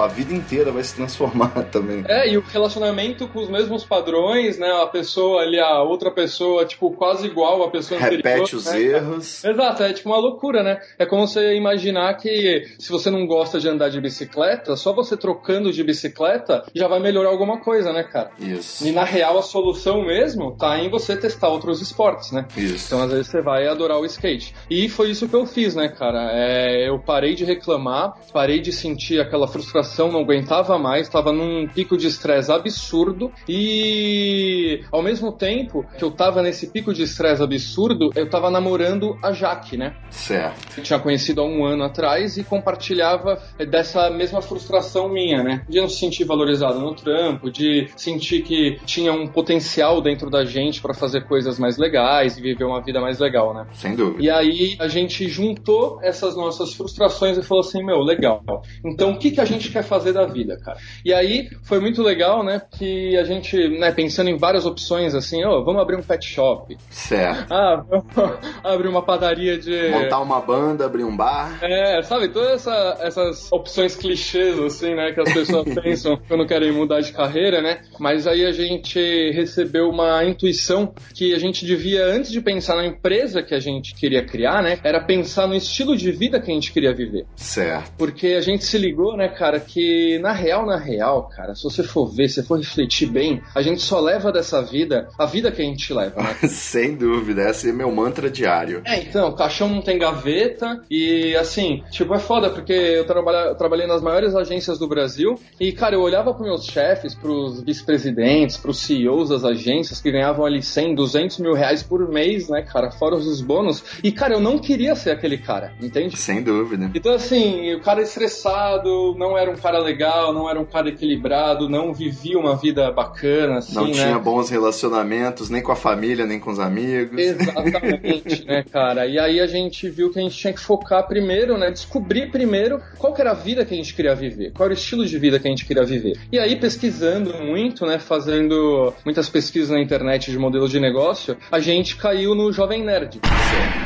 [0.00, 2.04] a vida inteira vai se transformar também.
[2.08, 4.70] É, e o relacionamento com os mesmos padrões, né?
[4.82, 8.22] A pessoa ali, a outra pessoa, tipo, quase igual a pessoa anterior.
[8.24, 8.80] Repete os né?
[8.80, 9.44] erros.
[9.44, 10.80] Exato, é tipo uma loucura, né?
[10.98, 15.16] É como você imaginar que se você não gosta de andar de bicicleta, só você
[15.16, 18.30] trocando de bicicleta já vai melhorar alguma coisa, né, cara?
[18.38, 18.86] Isso.
[18.86, 22.46] E na real a solução mesmo tá em você testar outros esportes, né?
[22.56, 22.86] Isso.
[22.86, 24.54] Então às vezes você vai adorar o skate.
[24.68, 26.30] E foi isso que eu fiz, né, cara?
[26.32, 31.66] É, eu parei de reclamar, parei de sentir aquela frustração, não aguentava mais, tava num
[31.66, 37.42] pico de estresse absurdo e ao mesmo tempo que eu tava nesse pico de estresse
[37.42, 39.94] absurdo, eu tava namorando a Jaque, né?
[40.10, 40.78] Certo.
[40.78, 45.64] Eu tinha conhecido há um ano atrás e compartilhava dessa mesma frustração minha, né?
[45.68, 50.44] De não se sentir valorizado no trampo, de sentir que tinha um potencial dentro da
[50.44, 53.66] gente para fazer coisas mais legais e viver uma vida mais legal, né?
[53.72, 54.22] Sem dúvida.
[54.22, 58.42] E aí a gente juntou essas nossas frustrações e falou assim, meu, legal.
[58.90, 60.78] Então o que, que a gente quer fazer da vida, cara?
[61.04, 62.60] E aí foi muito legal, né?
[62.78, 66.76] Que a gente, né, pensando em várias opções assim, ó, vamos abrir um pet shop.
[66.90, 67.52] Certo.
[67.52, 68.06] Ah, vamos
[68.62, 69.88] abrir uma padaria de.
[69.90, 71.58] Montar uma banda, abrir um bar.
[71.62, 76.72] É, sabe, todas essa- essas opções clichês, assim, né, que as pessoas pensam quando querem
[76.72, 77.80] mudar de carreira, né?
[77.98, 78.98] Mas aí a gente
[79.32, 83.94] recebeu uma intuição que a gente devia, antes de pensar na empresa que a gente
[83.94, 87.26] queria criar, né, era pensar no estilo de vida que a gente queria viver.
[87.36, 87.92] Certo.
[87.96, 91.82] Porque a gente se ligou, né, cara, que na real, na real, cara, se você
[91.82, 95.62] for ver, se for refletir bem, a gente só leva dessa vida a vida que
[95.62, 96.34] a gente leva, né?
[96.48, 98.82] Sem dúvida, esse é meu mantra diário.
[98.84, 103.48] É, então, o caixão não tem gaveta e assim, tipo, é foda, porque eu, trabalha,
[103.48, 107.62] eu trabalhei nas maiores agências do Brasil e, cara, eu olhava pros meus chefes, pros
[107.62, 112.62] vice-presidentes, pros CEOs das agências que ganhavam ali 100, 200 mil reais por mês, né,
[112.62, 113.82] cara, fora os bônus.
[114.02, 116.16] E, cara, eu não queria ser aquele cara, entende?
[116.16, 116.90] Sem dúvida.
[116.94, 118.69] Então, assim, o cara estressado,
[119.16, 123.58] não era um cara legal, não era um cara equilibrado, não vivia uma vida bacana,
[123.58, 123.92] assim, Não né?
[123.92, 127.18] tinha bons relacionamentos, nem com a família, nem com os amigos.
[127.18, 129.06] Exatamente, né, cara?
[129.06, 131.70] E aí a gente viu que a gente tinha que focar primeiro, né?
[131.70, 135.04] Descobrir primeiro qual era a vida que a gente queria viver, qual era o estilo
[135.04, 136.18] de vida que a gente queria viver.
[136.30, 137.98] E aí, pesquisando muito, né?
[137.98, 143.20] Fazendo muitas pesquisas na internet de modelo de negócio, a gente caiu no Jovem Nerd.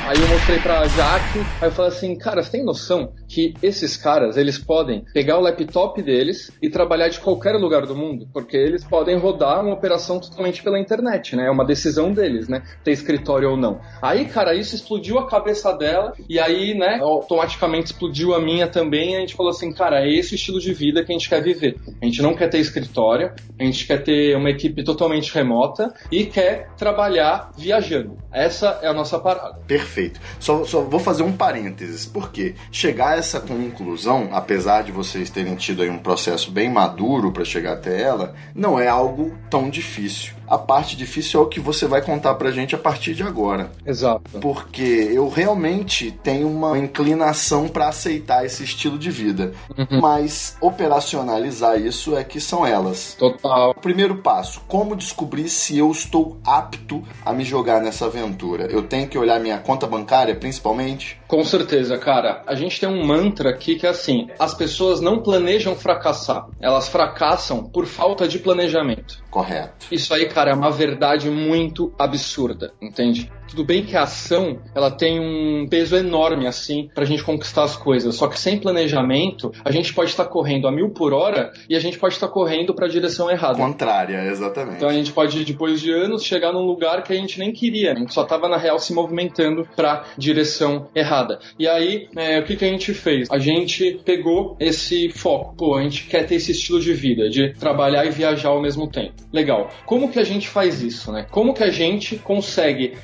[0.07, 3.97] Aí eu mostrei pra Jaque, aí eu falei assim, cara, você tem noção que esses
[3.97, 4.74] caras, eles podem
[5.13, 8.29] pegar o laptop deles e trabalhar de qualquer lugar do mundo?
[8.33, 11.47] Porque eles podem rodar uma operação totalmente pela internet, né?
[11.47, 12.63] É uma decisão deles, né?
[12.83, 13.81] Ter escritório ou não.
[14.03, 19.17] Aí, cara, isso explodiu a cabeça dela e aí, né, automaticamente explodiu a minha também
[19.17, 21.77] a gente falou assim, cara, é esse estilo de vida que a gente quer viver.
[22.01, 26.25] A gente não quer ter escritório, a gente quer ter uma equipe totalmente remota e
[26.25, 28.17] quer trabalhar viajando.
[28.33, 29.59] Essa é a nossa parada.
[29.67, 30.21] Perfeito.
[30.41, 35.55] Só, só vou fazer um parênteses, porque chegar a essa conclusão, apesar de vocês terem
[35.57, 40.35] tido aí um processo bem maduro para chegar até ela, não é algo tão difícil.
[40.47, 43.71] A parte difícil é o que você vai contar pra gente a partir de agora.
[43.85, 44.39] Exato.
[44.41, 49.53] Porque eu realmente tenho uma inclinação para aceitar esse estilo de vida,
[50.01, 53.15] mas operacionalizar isso é que são elas.
[53.19, 53.75] Total.
[53.75, 58.67] Primeiro passo, como descobrir se eu estou apto a me jogar nessa aventura?
[58.71, 61.19] Eu tenho que olhar minha conta bancária, principalmente?
[61.35, 62.45] Com certeza, cara.
[62.47, 66.87] A gente tem um mantra aqui que é assim: as pessoas não planejam fracassar, elas
[66.87, 69.21] fracassam por falta de planejamento.
[69.33, 69.87] Correto.
[69.91, 73.33] Isso aí, cara, é uma verdade muito absurda, entende?
[73.55, 77.77] Tudo bem que a ação, ela tem um peso enorme, assim, pra gente conquistar as
[77.77, 78.17] coisas.
[78.17, 81.79] Só que sem planejamento, a gente pode estar correndo a mil por hora e a
[81.79, 83.57] gente pode estar correndo pra direção errada.
[83.57, 84.79] Contrária, exatamente.
[84.79, 87.93] Então a gente pode, depois de anos, chegar num lugar que a gente nem queria.
[87.93, 91.39] A gente só tava, na real, se movimentando pra direção errada.
[91.57, 93.31] E aí, é, o que, que a gente fez?
[93.31, 95.55] A gente pegou esse foco.
[95.57, 98.91] Pô, a gente quer ter esse estilo de vida, de trabalhar e viajar ao mesmo
[98.91, 99.15] tempo.
[99.33, 99.71] Legal.
[99.87, 101.25] Como que a gente faz isso, né?
[101.31, 102.95] Como que a gente consegue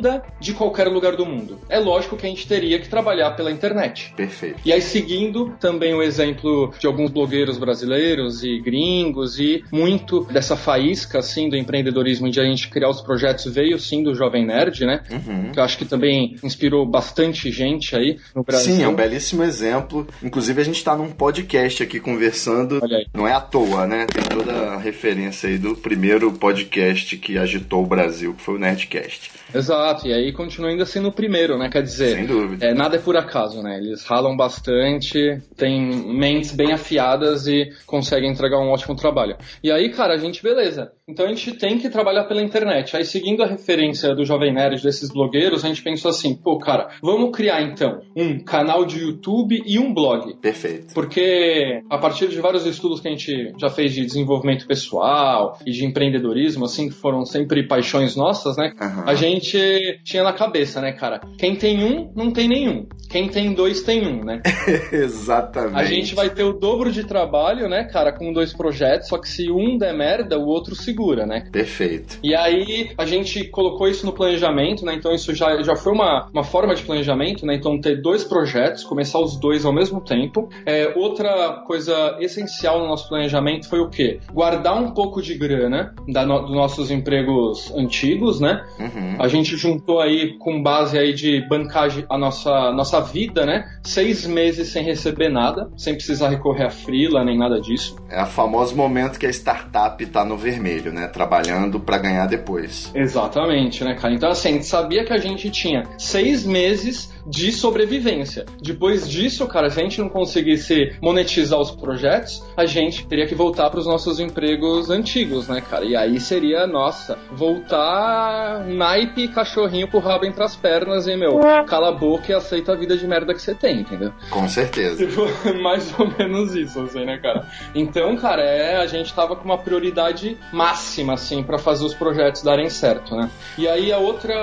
[0.00, 1.58] renda de qualquer lugar do mundo?
[1.68, 4.12] É lógico que a gente teria que trabalhar pela internet.
[4.16, 4.60] Perfeito.
[4.64, 10.56] E aí, seguindo também o exemplo de alguns blogueiros brasileiros e gringos, e muito dessa
[10.56, 14.84] faísca, assim, do empreendedorismo de a gente criar os projetos veio, sim, do Jovem Nerd,
[14.86, 15.02] né?
[15.10, 15.52] Uhum.
[15.52, 18.74] Que eu acho que também inspirou bastante gente aí no Brasil.
[18.74, 20.06] Sim, é um belíssimo exemplo.
[20.22, 22.80] Inclusive, a gente está num podcast aqui conversando.
[22.82, 23.06] Olha aí.
[23.12, 24.06] Não é à toa, né?
[24.06, 28.58] Tem toda a referência aí do primeiro podcast que agitou o Brasil, que foi o
[28.58, 29.39] Nerdcast.
[29.54, 31.68] Exato, e aí continua ainda sendo o primeiro, né?
[31.68, 32.66] Quer dizer, Sem dúvida.
[32.66, 33.78] é, nada é por acaso, né?
[33.78, 35.80] Eles ralam bastante, têm
[36.14, 39.36] mentes bem afiadas e conseguem entregar um ótimo trabalho.
[39.62, 40.92] E aí, cara, a gente, beleza.
[41.08, 42.96] Então a gente tem que trabalhar pela internet.
[42.96, 46.90] Aí, seguindo a referência do Jovem Nerd, desses blogueiros, a gente pensou assim, pô, cara,
[47.02, 50.36] vamos criar então um canal de YouTube e um blog.
[50.40, 50.94] Perfeito.
[50.94, 55.72] Porque a partir de vários estudos que a gente já fez de desenvolvimento pessoal e
[55.72, 58.72] de empreendedorismo, assim, que foram sempre paixões nossas, né?
[58.80, 59.04] Aham.
[59.06, 61.20] A gente tinha na cabeça, né, cara?
[61.38, 62.86] Quem tem um, não tem nenhum.
[63.08, 64.40] Quem tem dois, tem um, né?
[64.92, 65.76] Exatamente.
[65.76, 69.28] A gente vai ter o dobro de trabalho, né, cara, com dois projetos, só que
[69.28, 71.48] se um der merda, o outro segura, né?
[71.50, 72.18] Perfeito.
[72.22, 74.94] E aí a gente colocou isso no planejamento, né?
[74.94, 77.54] Então isso já, já foi uma, uma forma de planejamento, né?
[77.54, 80.48] Então ter dois projetos, começar os dois ao mesmo tempo.
[80.64, 84.20] É, outra coisa essencial no nosso planejamento foi o quê?
[84.32, 88.64] Guardar um pouco de grana da no- dos nossos empregos antigos, né?
[88.78, 89.16] Uhum.
[89.18, 93.64] A gente juntou aí com base aí de bancagem a nossa, nossa vida, né?
[93.82, 97.96] Seis meses sem receber nada, sem precisar recorrer a freela nem nada disso.
[98.08, 101.06] É o famoso momento que a startup tá no vermelho, né?
[101.06, 102.90] Trabalhando para ganhar depois.
[102.94, 104.14] Exatamente, né, cara?
[104.14, 108.44] Então, assim, a gente sabia que a gente tinha seis meses de sobrevivência.
[108.60, 113.34] Depois disso, cara, se a gente não conseguisse monetizar os projetos, a gente teria que
[113.34, 115.84] voltar para os nossos empregos antigos, né, cara?
[115.84, 121.88] E aí seria, nossa, voltar naipe cachorrinho pro rabo entre as pernas e, meu, cala
[121.88, 124.12] a boca e aceita a vida de merda que você tem, entendeu?
[124.30, 125.06] Com certeza.
[125.06, 125.22] Tipo,
[125.62, 127.46] mais ou menos isso, assim, né, cara?
[127.74, 132.42] Então, cara, é, a gente tava com uma prioridade máxima, assim, pra fazer os projetos
[132.42, 133.30] darem certo, né?
[133.56, 134.34] E aí a outra,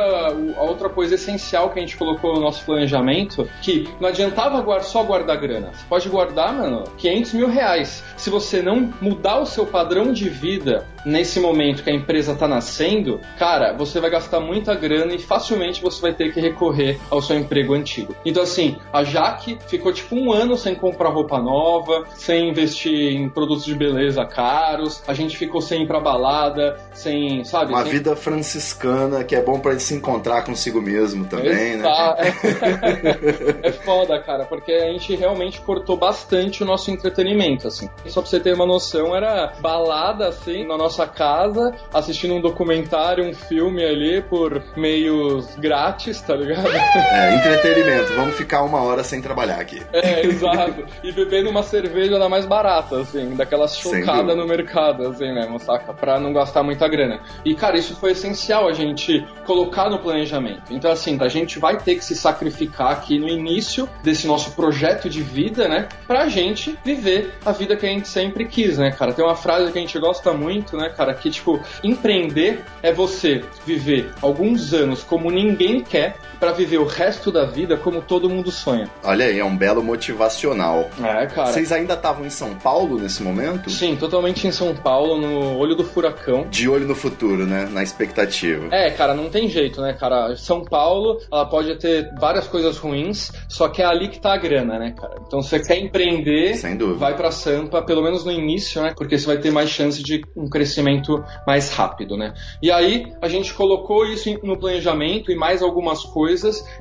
[0.57, 4.85] a outra coisa essencial que a gente colocou no nosso planejamento que não adiantava guardar,
[4.85, 5.71] só guardar grana.
[5.73, 8.03] Você pode guardar, mano, 500 mil reais.
[8.15, 12.47] Se você não mudar o seu padrão de vida nesse momento que a empresa está
[12.47, 17.21] nascendo, cara, você vai gastar muita grana e facilmente você vai ter que recorrer ao
[17.21, 18.13] seu emprego antigo.
[18.25, 23.30] Então, assim, a Jaque ficou tipo um ano sem comprar roupa nova, sem investir em
[23.30, 27.71] produtos de beleza caros, a gente ficou sem ir pra balada, sem, sabe?
[27.71, 27.93] Uma sem...
[27.93, 31.88] vida franciscana que é bom para se encontrar consigo mesmo também, né?
[33.63, 37.89] é foda, cara, porque a gente realmente cortou bastante o nosso entretenimento, assim.
[38.08, 43.23] Só pra você ter uma noção, era balada, assim, na nossa casa, assistindo um documentário,
[43.23, 46.67] um filme ali por meios grátis, tá ligado?
[46.67, 48.13] É, entretenimento.
[48.13, 49.82] Vamos ficar uma hora sem trabalhar aqui.
[49.93, 50.86] É, exato.
[51.04, 55.93] E bebendo uma cerveja da mais barata, assim, daquelas chocadas no mercado, assim mesmo, saca?
[55.93, 57.20] Pra não gastar muita grana.
[57.43, 60.72] E, cara, isso foi essencial a gente colocar no planejamento.
[60.72, 65.10] Então, assim, a gente vai ter que se sacrificar aqui no início desse nosso projeto
[65.10, 65.88] de vida, né?
[66.06, 69.13] Pra gente viver a vida que a gente sempre quis, né, cara?
[69.13, 71.13] Tem uma frase que a gente gosta muito, né, cara?
[71.13, 77.32] Que, tipo, empreender é você viver alguns anos como ninguém quer para viver o resto
[77.32, 78.89] da vida como todo mundo sonha.
[79.04, 80.89] Olha aí, é um belo motivacional.
[81.04, 81.52] É, cara.
[81.52, 83.69] Vocês ainda estavam em São Paulo nesse momento?
[83.69, 86.47] Sim, totalmente em São Paulo, no olho do furacão.
[86.50, 87.67] De olho no futuro, né?
[87.71, 88.67] Na expectativa.
[88.71, 90.36] É, cara, não tem jeito, né, cara?
[90.36, 94.38] São Paulo, ela pode ter várias coisas ruins, só que é ali que tá a
[94.38, 95.15] grana, né, cara?
[95.26, 97.00] Então, se você quer empreender, Sem dúvida.
[97.00, 98.93] vai pra Sampa, pelo menos no início, né?
[98.95, 102.34] Porque você vai ter mais chance de um crescimento mais rápido, né?
[102.62, 106.26] E aí, a gente colocou isso no planejamento e mais algumas coisas,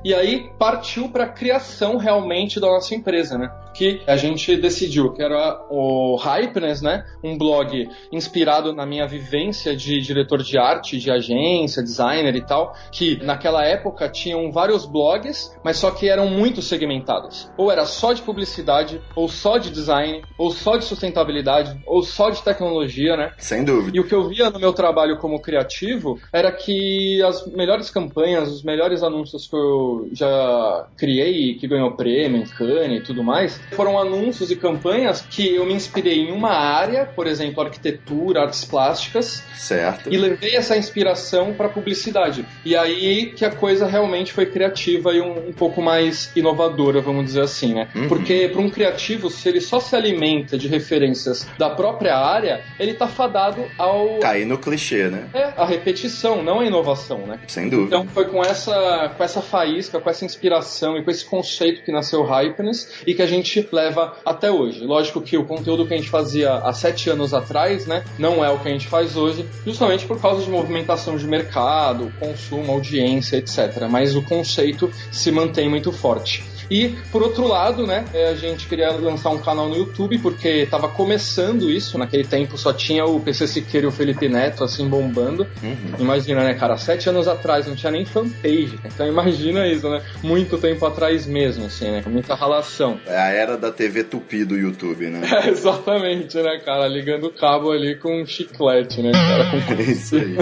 [0.05, 3.51] e aí partiu pra criação realmente da nossa empresa, né?
[3.75, 7.05] Que a gente decidiu que era o Hypeness, né?
[7.23, 12.75] Um blog inspirado na minha vivência de diretor de arte, de agência, designer e tal,
[12.91, 17.51] que naquela época tinham vários blogs, mas só que eram muito segmentados.
[17.57, 22.31] Ou era só de publicidade, ou só de design, ou só de sustentabilidade, ou só
[22.31, 23.33] de tecnologia, né?
[23.39, 23.97] Sem dúvida.
[23.97, 28.51] E o que eu via no meu trabalho como criativo era que as melhores campanhas,
[28.51, 33.99] os melhores anúncios que eu já criei, que ganhou prêmio, Cannes e tudo mais, foram
[33.99, 39.43] anúncios e campanhas que eu me inspirei em uma área, por exemplo, arquitetura, artes plásticas,
[39.55, 40.13] Certo.
[40.13, 42.47] e levei essa inspiração para publicidade.
[42.65, 47.25] E aí que a coisa realmente foi criativa e um, um pouco mais inovadora, vamos
[47.27, 47.89] dizer assim, né?
[47.95, 48.09] Uhum.
[48.09, 52.95] Porque para um criativo, se ele só se alimenta de referências da própria área, ele
[52.95, 55.29] tá fadado ao Cair no clichê, né?
[55.35, 57.39] é, a repetição, não a inovação, né?
[57.49, 57.97] Sem dúvida.
[57.97, 61.93] Então foi com essa, com essa faísca, com essa inspiração e com esse conceito que
[61.93, 64.85] nasceu Hypeness e que a gente leva até hoje.
[64.85, 68.51] Lógico que o conteúdo que a gente fazia há sete anos atrás, né, não é
[68.51, 73.37] o que a gente faz hoje, justamente por causa de movimentação de mercado, consumo, audiência,
[73.37, 73.87] etc.
[73.91, 76.56] Mas o conceito se mantém muito forte.
[76.71, 80.49] E, por outro lado, né, é, a gente queria lançar um canal no YouTube, porque
[80.49, 84.89] estava começando isso, naquele tempo só tinha o PC Siqueira e o Felipe Neto, assim,
[84.89, 85.47] bombando.
[85.63, 85.95] Uhum.
[85.99, 88.79] Imagina, né, cara, sete anos atrás não tinha nem fanpage.
[88.85, 90.03] Então imagina isso, né?
[90.23, 92.03] Muito tempo atrás mesmo, assim, né?
[92.03, 92.99] Com muita relação.
[93.07, 95.21] É a era da TV Tupi do YouTube, né?
[95.45, 96.87] É, exatamente, né, cara?
[96.89, 99.47] Ligando o cabo ali com um chiclete, né, cara?
[99.67, 100.37] Com É isso aí.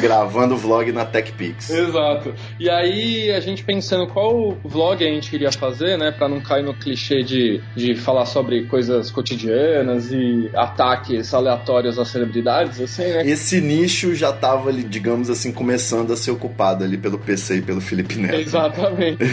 [0.00, 1.70] Gravando vlog na TechPix.
[1.70, 2.34] Exato.
[2.58, 6.62] E aí a gente pensando qual vlog a gente queria fazer, né, Pra não cair
[6.62, 13.26] no clichê de, de falar sobre coisas cotidianas e ataques aleatórios às celebridades, assim, né?
[13.26, 17.62] Esse nicho já tava, ali, digamos assim, começando a ser ocupado ali pelo PC e
[17.62, 18.40] pelo Felipe Neto.
[18.40, 19.18] Exatamente.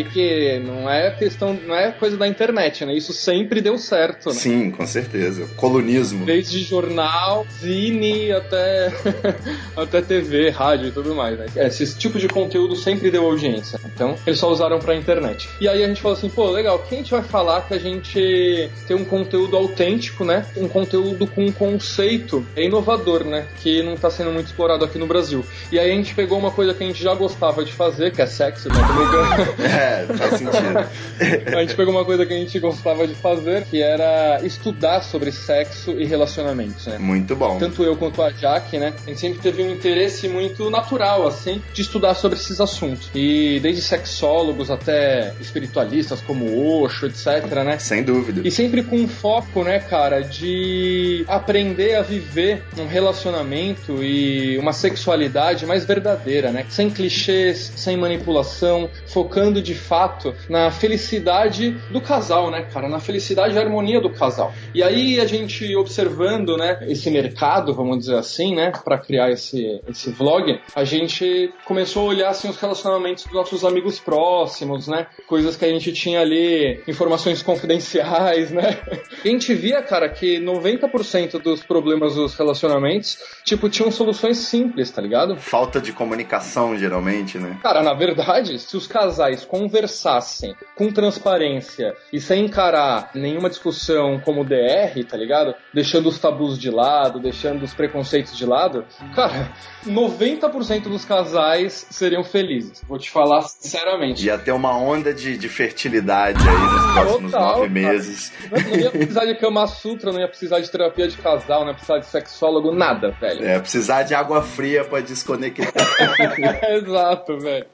[0.00, 2.94] E que não é questão, não é coisa da internet, né?
[2.94, 4.34] Isso sempre deu certo, né?
[4.34, 5.46] Sim, com certeza.
[5.56, 6.24] Colunismo.
[6.24, 8.92] Desde jornal, zine, até,
[9.76, 11.46] até TV, rádio e tudo mais, né?
[11.56, 13.80] Esse tipo de conteúdo sempre deu audiência.
[13.84, 15.48] Então, eles só usaram pra internet.
[15.60, 17.78] E aí a gente falou assim, pô, legal, quem a gente vai falar que a
[17.78, 20.46] gente tem um conteúdo autêntico, né?
[20.56, 23.46] Um conteúdo com um conceito inovador, né?
[23.60, 25.44] Que não tá sendo muito explorado aqui no Brasil.
[25.70, 28.20] E aí a gente pegou uma coisa que a gente já gostava de fazer, que
[28.20, 28.74] é sexo, né?
[29.60, 31.50] É, faz sentido.
[31.56, 35.30] A gente pegou uma coisa que a gente gostava de fazer, que era estudar sobre
[35.30, 36.98] sexo e relacionamentos, né?
[36.98, 37.58] Muito bom.
[37.58, 38.94] Tanto eu quanto a Jack, né?
[39.06, 43.10] A gente sempre teve um interesse muito natural, assim, de estudar sobre esses assuntos.
[43.14, 47.78] E desde sexólogos até espiritualistas como Osho, etc, né?
[47.78, 48.40] Sem dúvida.
[48.44, 54.72] E sempre com um foco, né, cara, de aprender a viver um relacionamento e uma
[54.72, 56.64] sexualidade mais verdadeira, né?
[56.68, 62.88] Sem clichês, sem manipulação, focando de fato na felicidade do casal, né, cara?
[62.88, 64.52] Na felicidade e harmonia do casal.
[64.74, 69.80] E aí a gente observando, né, esse mercado, vamos dizer assim, né, para criar esse,
[69.88, 75.06] esse vlog, a gente começou a olhar assim os relacionamentos dos nossos amigos próximos, né?
[75.26, 78.78] Coisas que a gente tinha ali, informações confidenciais, né?
[79.24, 85.00] A gente via, cara, que 90% dos problemas dos relacionamentos, tipo, tinham soluções simples, tá
[85.00, 85.36] ligado?
[85.36, 87.58] Falta de comunicação, geralmente, né?
[87.62, 94.44] Cara, na verdade, se os casais conversassem com transparência e sem encarar nenhuma discussão como
[94.44, 95.54] DR, tá ligado?
[95.72, 98.84] Deixando os tabus de lado, deixando os preconceitos de lado,
[99.14, 99.52] cara,
[99.86, 102.82] 90% dos casais seriam felizes.
[102.88, 104.24] Vou te falar sinceramente.
[104.26, 107.92] Ia ter uma onda de, de fertilidade aí nos próximos Total, nove cara.
[107.92, 108.32] meses.
[108.50, 111.68] Não, não ia precisar de Kama Sutra, não ia precisar de terapia de casal, não
[111.68, 113.44] ia precisar de sexólogo, nada, velho.
[113.44, 115.72] É, precisar de água fria pra desconectar.
[116.70, 117.66] Exato, velho.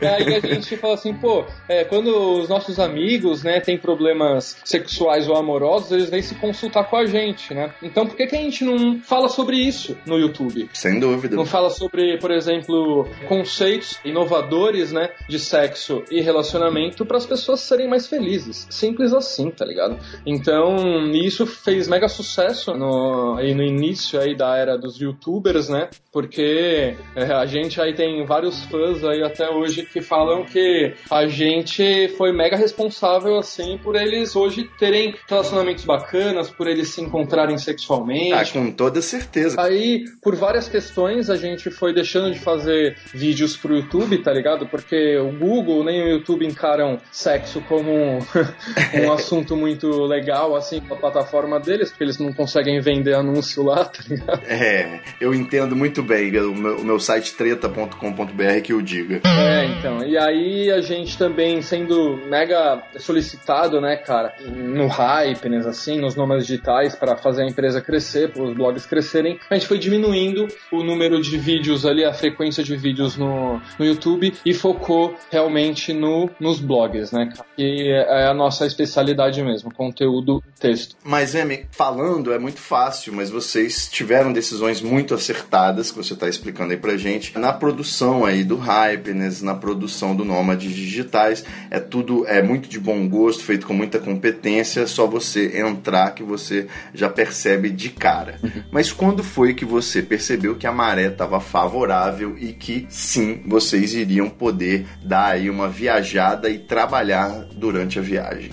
[0.00, 4.58] E aí a gente fala assim, pô, é, quando os nossos amigos, né, têm problemas
[4.64, 7.72] sexuais ou amorosos, eles vêm se consultar com a gente, né?
[7.82, 10.68] Então por que, que a gente não fala sobre isso no YouTube?
[10.74, 11.34] Sem dúvida.
[11.34, 17.60] Não fala sobre, por exemplo, conceitos inovadores, né, de sexo e relacionamento para as pessoas
[17.60, 18.66] serem mais felizes.
[18.70, 19.98] Simples assim, tá ligado?
[20.26, 20.76] Então,
[21.12, 25.88] isso fez mega sucesso no, aí no início aí da era dos youtubers, né?
[26.12, 31.26] Porque é, a gente aí tem vários fãs aí até hoje que falam que a
[31.26, 37.56] gente foi mega responsável, assim, por eles hoje terem relacionamentos bacanas, por eles se encontrarem
[37.58, 38.32] sexualmente.
[38.32, 39.60] Ah, com toda certeza.
[39.60, 44.66] Aí, por várias questões, a gente foi deixando de fazer vídeos pro YouTube, tá ligado?
[44.66, 48.18] Porque o Google nem o YouTube encaram sexo como um,
[49.04, 53.84] um assunto muito legal, assim, pra plataforma deles, porque eles não conseguem vender anúncio lá,
[53.84, 54.42] tá ligado?
[54.46, 56.30] É, eu entendo muito bem.
[56.38, 59.20] O meu, o meu site treta.com.br que eu diga.
[59.24, 60.02] É, então.
[60.04, 66.46] E aí a gente também sendo mega solicitado, né, cara, no Hypeness, assim, nos nomes
[66.46, 70.82] digitais, para fazer a empresa crescer, para os blogs crescerem, a gente foi diminuindo o
[70.82, 76.30] número de vídeos ali, a frequência de vídeos no, no YouTube e focou realmente no,
[76.52, 77.48] nos blogs, né, cara?
[77.56, 80.96] E é a nossa especialidade mesmo, conteúdo texto.
[81.02, 86.28] Mas, Emi, falando é muito fácil, mas vocês tiveram decisões muito acertadas, que você está
[86.28, 91.44] explicando aí pra gente, na produção aí do Hypeness, na produção do Nômades Digitais.
[91.70, 96.22] É tudo, é muito de bom gosto, feito com muita competência, só você entrar que
[96.22, 98.38] você já percebe de cara.
[98.70, 103.94] Mas quando foi que você percebeu que a maré estava favorável e que sim, vocês
[103.94, 108.50] iriam poder dar aí uma viajada e trabalhar durante a viagem?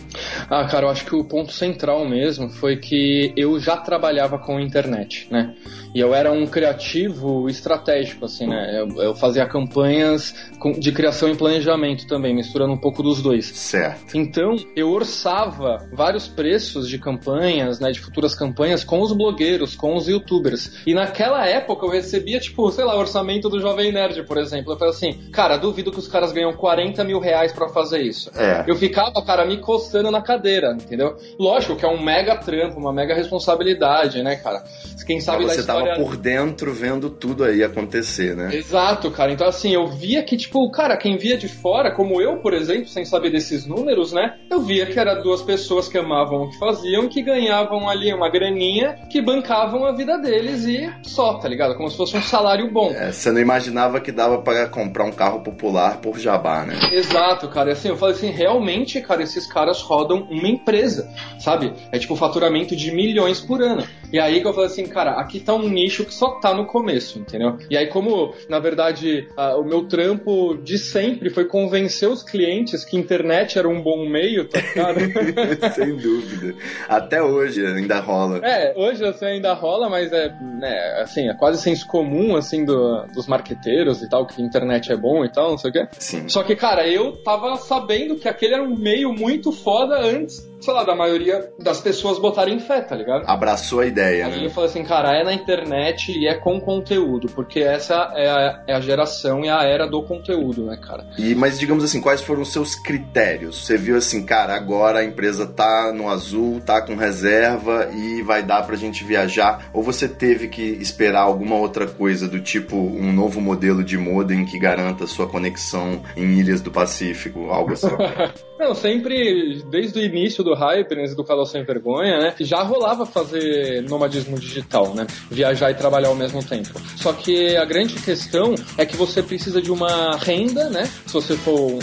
[0.50, 4.60] Ah, cara, eu acho que o ponto central mesmo foi que eu já trabalhava com
[4.60, 5.56] internet, né?
[5.94, 8.80] E eu era um criativo estratégico, assim, né?
[8.80, 10.36] Eu, eu fazia campanhas
[10.78, 13.48] de criação e planejamento também, misturando um pouco dos dois.
[13.48, 14.16] Certo.
[14.16, 19.96] Então, eu orçava vários preços de campanhas, né, de futuras campanhas com os blogueiros, com
[19.96, 20.84] os youtubers.
[20.86, 24.74] E naquela época eu recebia, tipo, sei lá, orçamento do Jovem Nerd, por exemplo.
[24.74, 28.32] Eu falei assim, cara, duvido que os caras ganham 40 mil reais pra fazer isso.
[28.36, 28.64] É.
[28.68, 31.18] Eu ficava, cara, me coçando na cadeira, entendeu?
[31.40, 34.64] Lógico que é um mega trampo, uma mega responsabilidade, né, cara?
[35.06, 36.04] Quem sabe Mas da você tava história...
[36.04, 38.54] por dentro vendo tudo aí acontecer, né?
[38.54, 39.32] Exato, cara.
[39.32, 42.88] Então, assim, eu via que, tipo, cara, quem via de fora, como eu, por exemplo,
[42.88, 44.36] sem saber desses números, né?
[44.52, 48.30] Eu via que era duas pessoas que amavam o que faziam, que ganhavam ali uma
[48.30, 51.76] graninha, que bancavam a vida deles e só, tá ligado?
[51.76, 52.92] Como se fosse um salário bom.
[52.92, 56.78] É, você não imaginava que dava para comprar um carro popular por jabá, né?
[56.92, 57.69] Exato, cara.
[57.70, 61.08] E assim, eu falei assim, realmente, cara, esses caras rodam uma empresa,
[61.40, 61.72] sabe?
[61.92, 63.84] É tipo faturamento de milhões por ano.
[64.12, 66.66] E aí que eu falei assim, cara, aqui tá um nicho que só tá no
[66.66, 67.58] começo, entendeu?
[67.70, 72.84] E aí, como, na verdade, a- o meu trampo de sempre foi convencer os clientes
[72.84, 75.00] que internet era um bom meio, tá ligado?
[75.76, 76.56] Sem dúvida.
[76.88, 78.40] Até hoje ainda rola.
[78.44, 83.06] É, hoje assim ainda rola, mas é, né, assim, é quase senso comum, assim, do-
[83.14, 85.88] dos marqueteiros e tal, que internet é bom e tal, não sei o quê.
[86.00, 86.28] Sim.
[86.28, 90.74] Só que, cara, eu tava sabendo que aquele era um meio muito foda antes, sei
[90.76, 93.24] lá, da maioria das pessoas botarem fé, tá ligado?
[93.26, 94.46] Abraçou a ideia, Aí né?
[94.46, 98.64] eu falei assim, cara, é na internet e é com conteúdo, porque essa é a,
[98.68, 101.08] é a geração e a era do conteúdo, né, cara?
[101.18, 103.66] E, mas digamos assim, quais foram os seus critérios?
[103.66, 108.44] Você viu assim, cara, agora a empresa tá no azul, tá com reserva e vai
[108.44, 109.70] dar pra gente viajar?
[109.74, 114.46] Ou você teve que esperar alguma outra coisa do tipo um novo modelo de modem
[114.46, 117.88] que garanta sua conexão em ilhas do Pacífico, algo assim?
[118.60, 123.84] Não, sempre, desde o início do Hyperness, do Calor Sem Vergonha, né, já rolava fazer
[123.90, 126.70] nomadismo digital, né, viajar e trabalhar ao mesmo tempo.
[126.98, 131.36] Só que a grande questão é que você precisa de uma renda, né, se você
[131.36, 131.80] for um,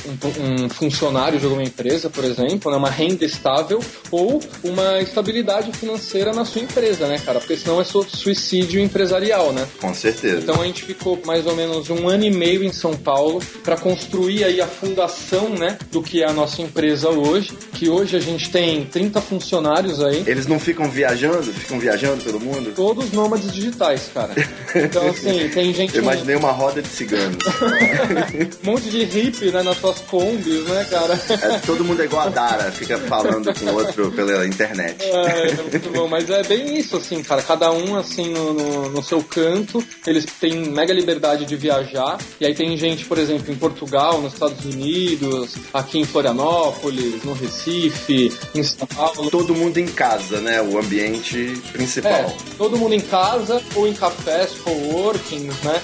[0.65, 6.33] um funcionário de alguma empresa, por exemplo, né, uma renda estável ou uma estabilidade financeira
[6.33, 9.67] na sua empresa, né, cara, porque senão é su- suicídio empresarial, né.
[9.81, 10.39] Com certeza.
[10.39, 13.77] Então a gente ficou mais ou menos um ano e meio em São Paulo para
[13.77, 18.21] construir aí a fundação, né, do que é a nossa empresa hoje, que hoje a
[18.21, 21.53] gente tem 30 funcionários aí, Eles não ficam viajando?
[21.53, 22.73] Ficam viajando pelo mundo?
[22.75, 24.33] todos nômades digitais, cara.
[24.75, 27.37] Então assim, tem gente Eu imaginei uma roda de ciganos.
[28.65, 31.21] um monte de hippie, né, nas suas combis, né, cara?
[31.29, 35.05] É, todo mundo é igual a Dara, fica falando com o outro pela internet.
[35.05, 37.43] É, é muito bom, mas é bem isso, assim, cara.
[37.43, 42.17] Cada um, assim, no, no, no seu canto, eles têm mega liberdade de viajar.
[42.41, 47.35] E aí tem gente, por exemplo, em Portugal, nos Estados Unidos, aqui em Florianópolis, no
[47.35, 49.31] Recife, em São Paulo.
[49.31, 50.61] Todo mundo em casa, né?
[50.63, 52.13] O ambiente principal.
[52.13, 55.81] É, todo mundo em casa ou em cafés, coworkings, né?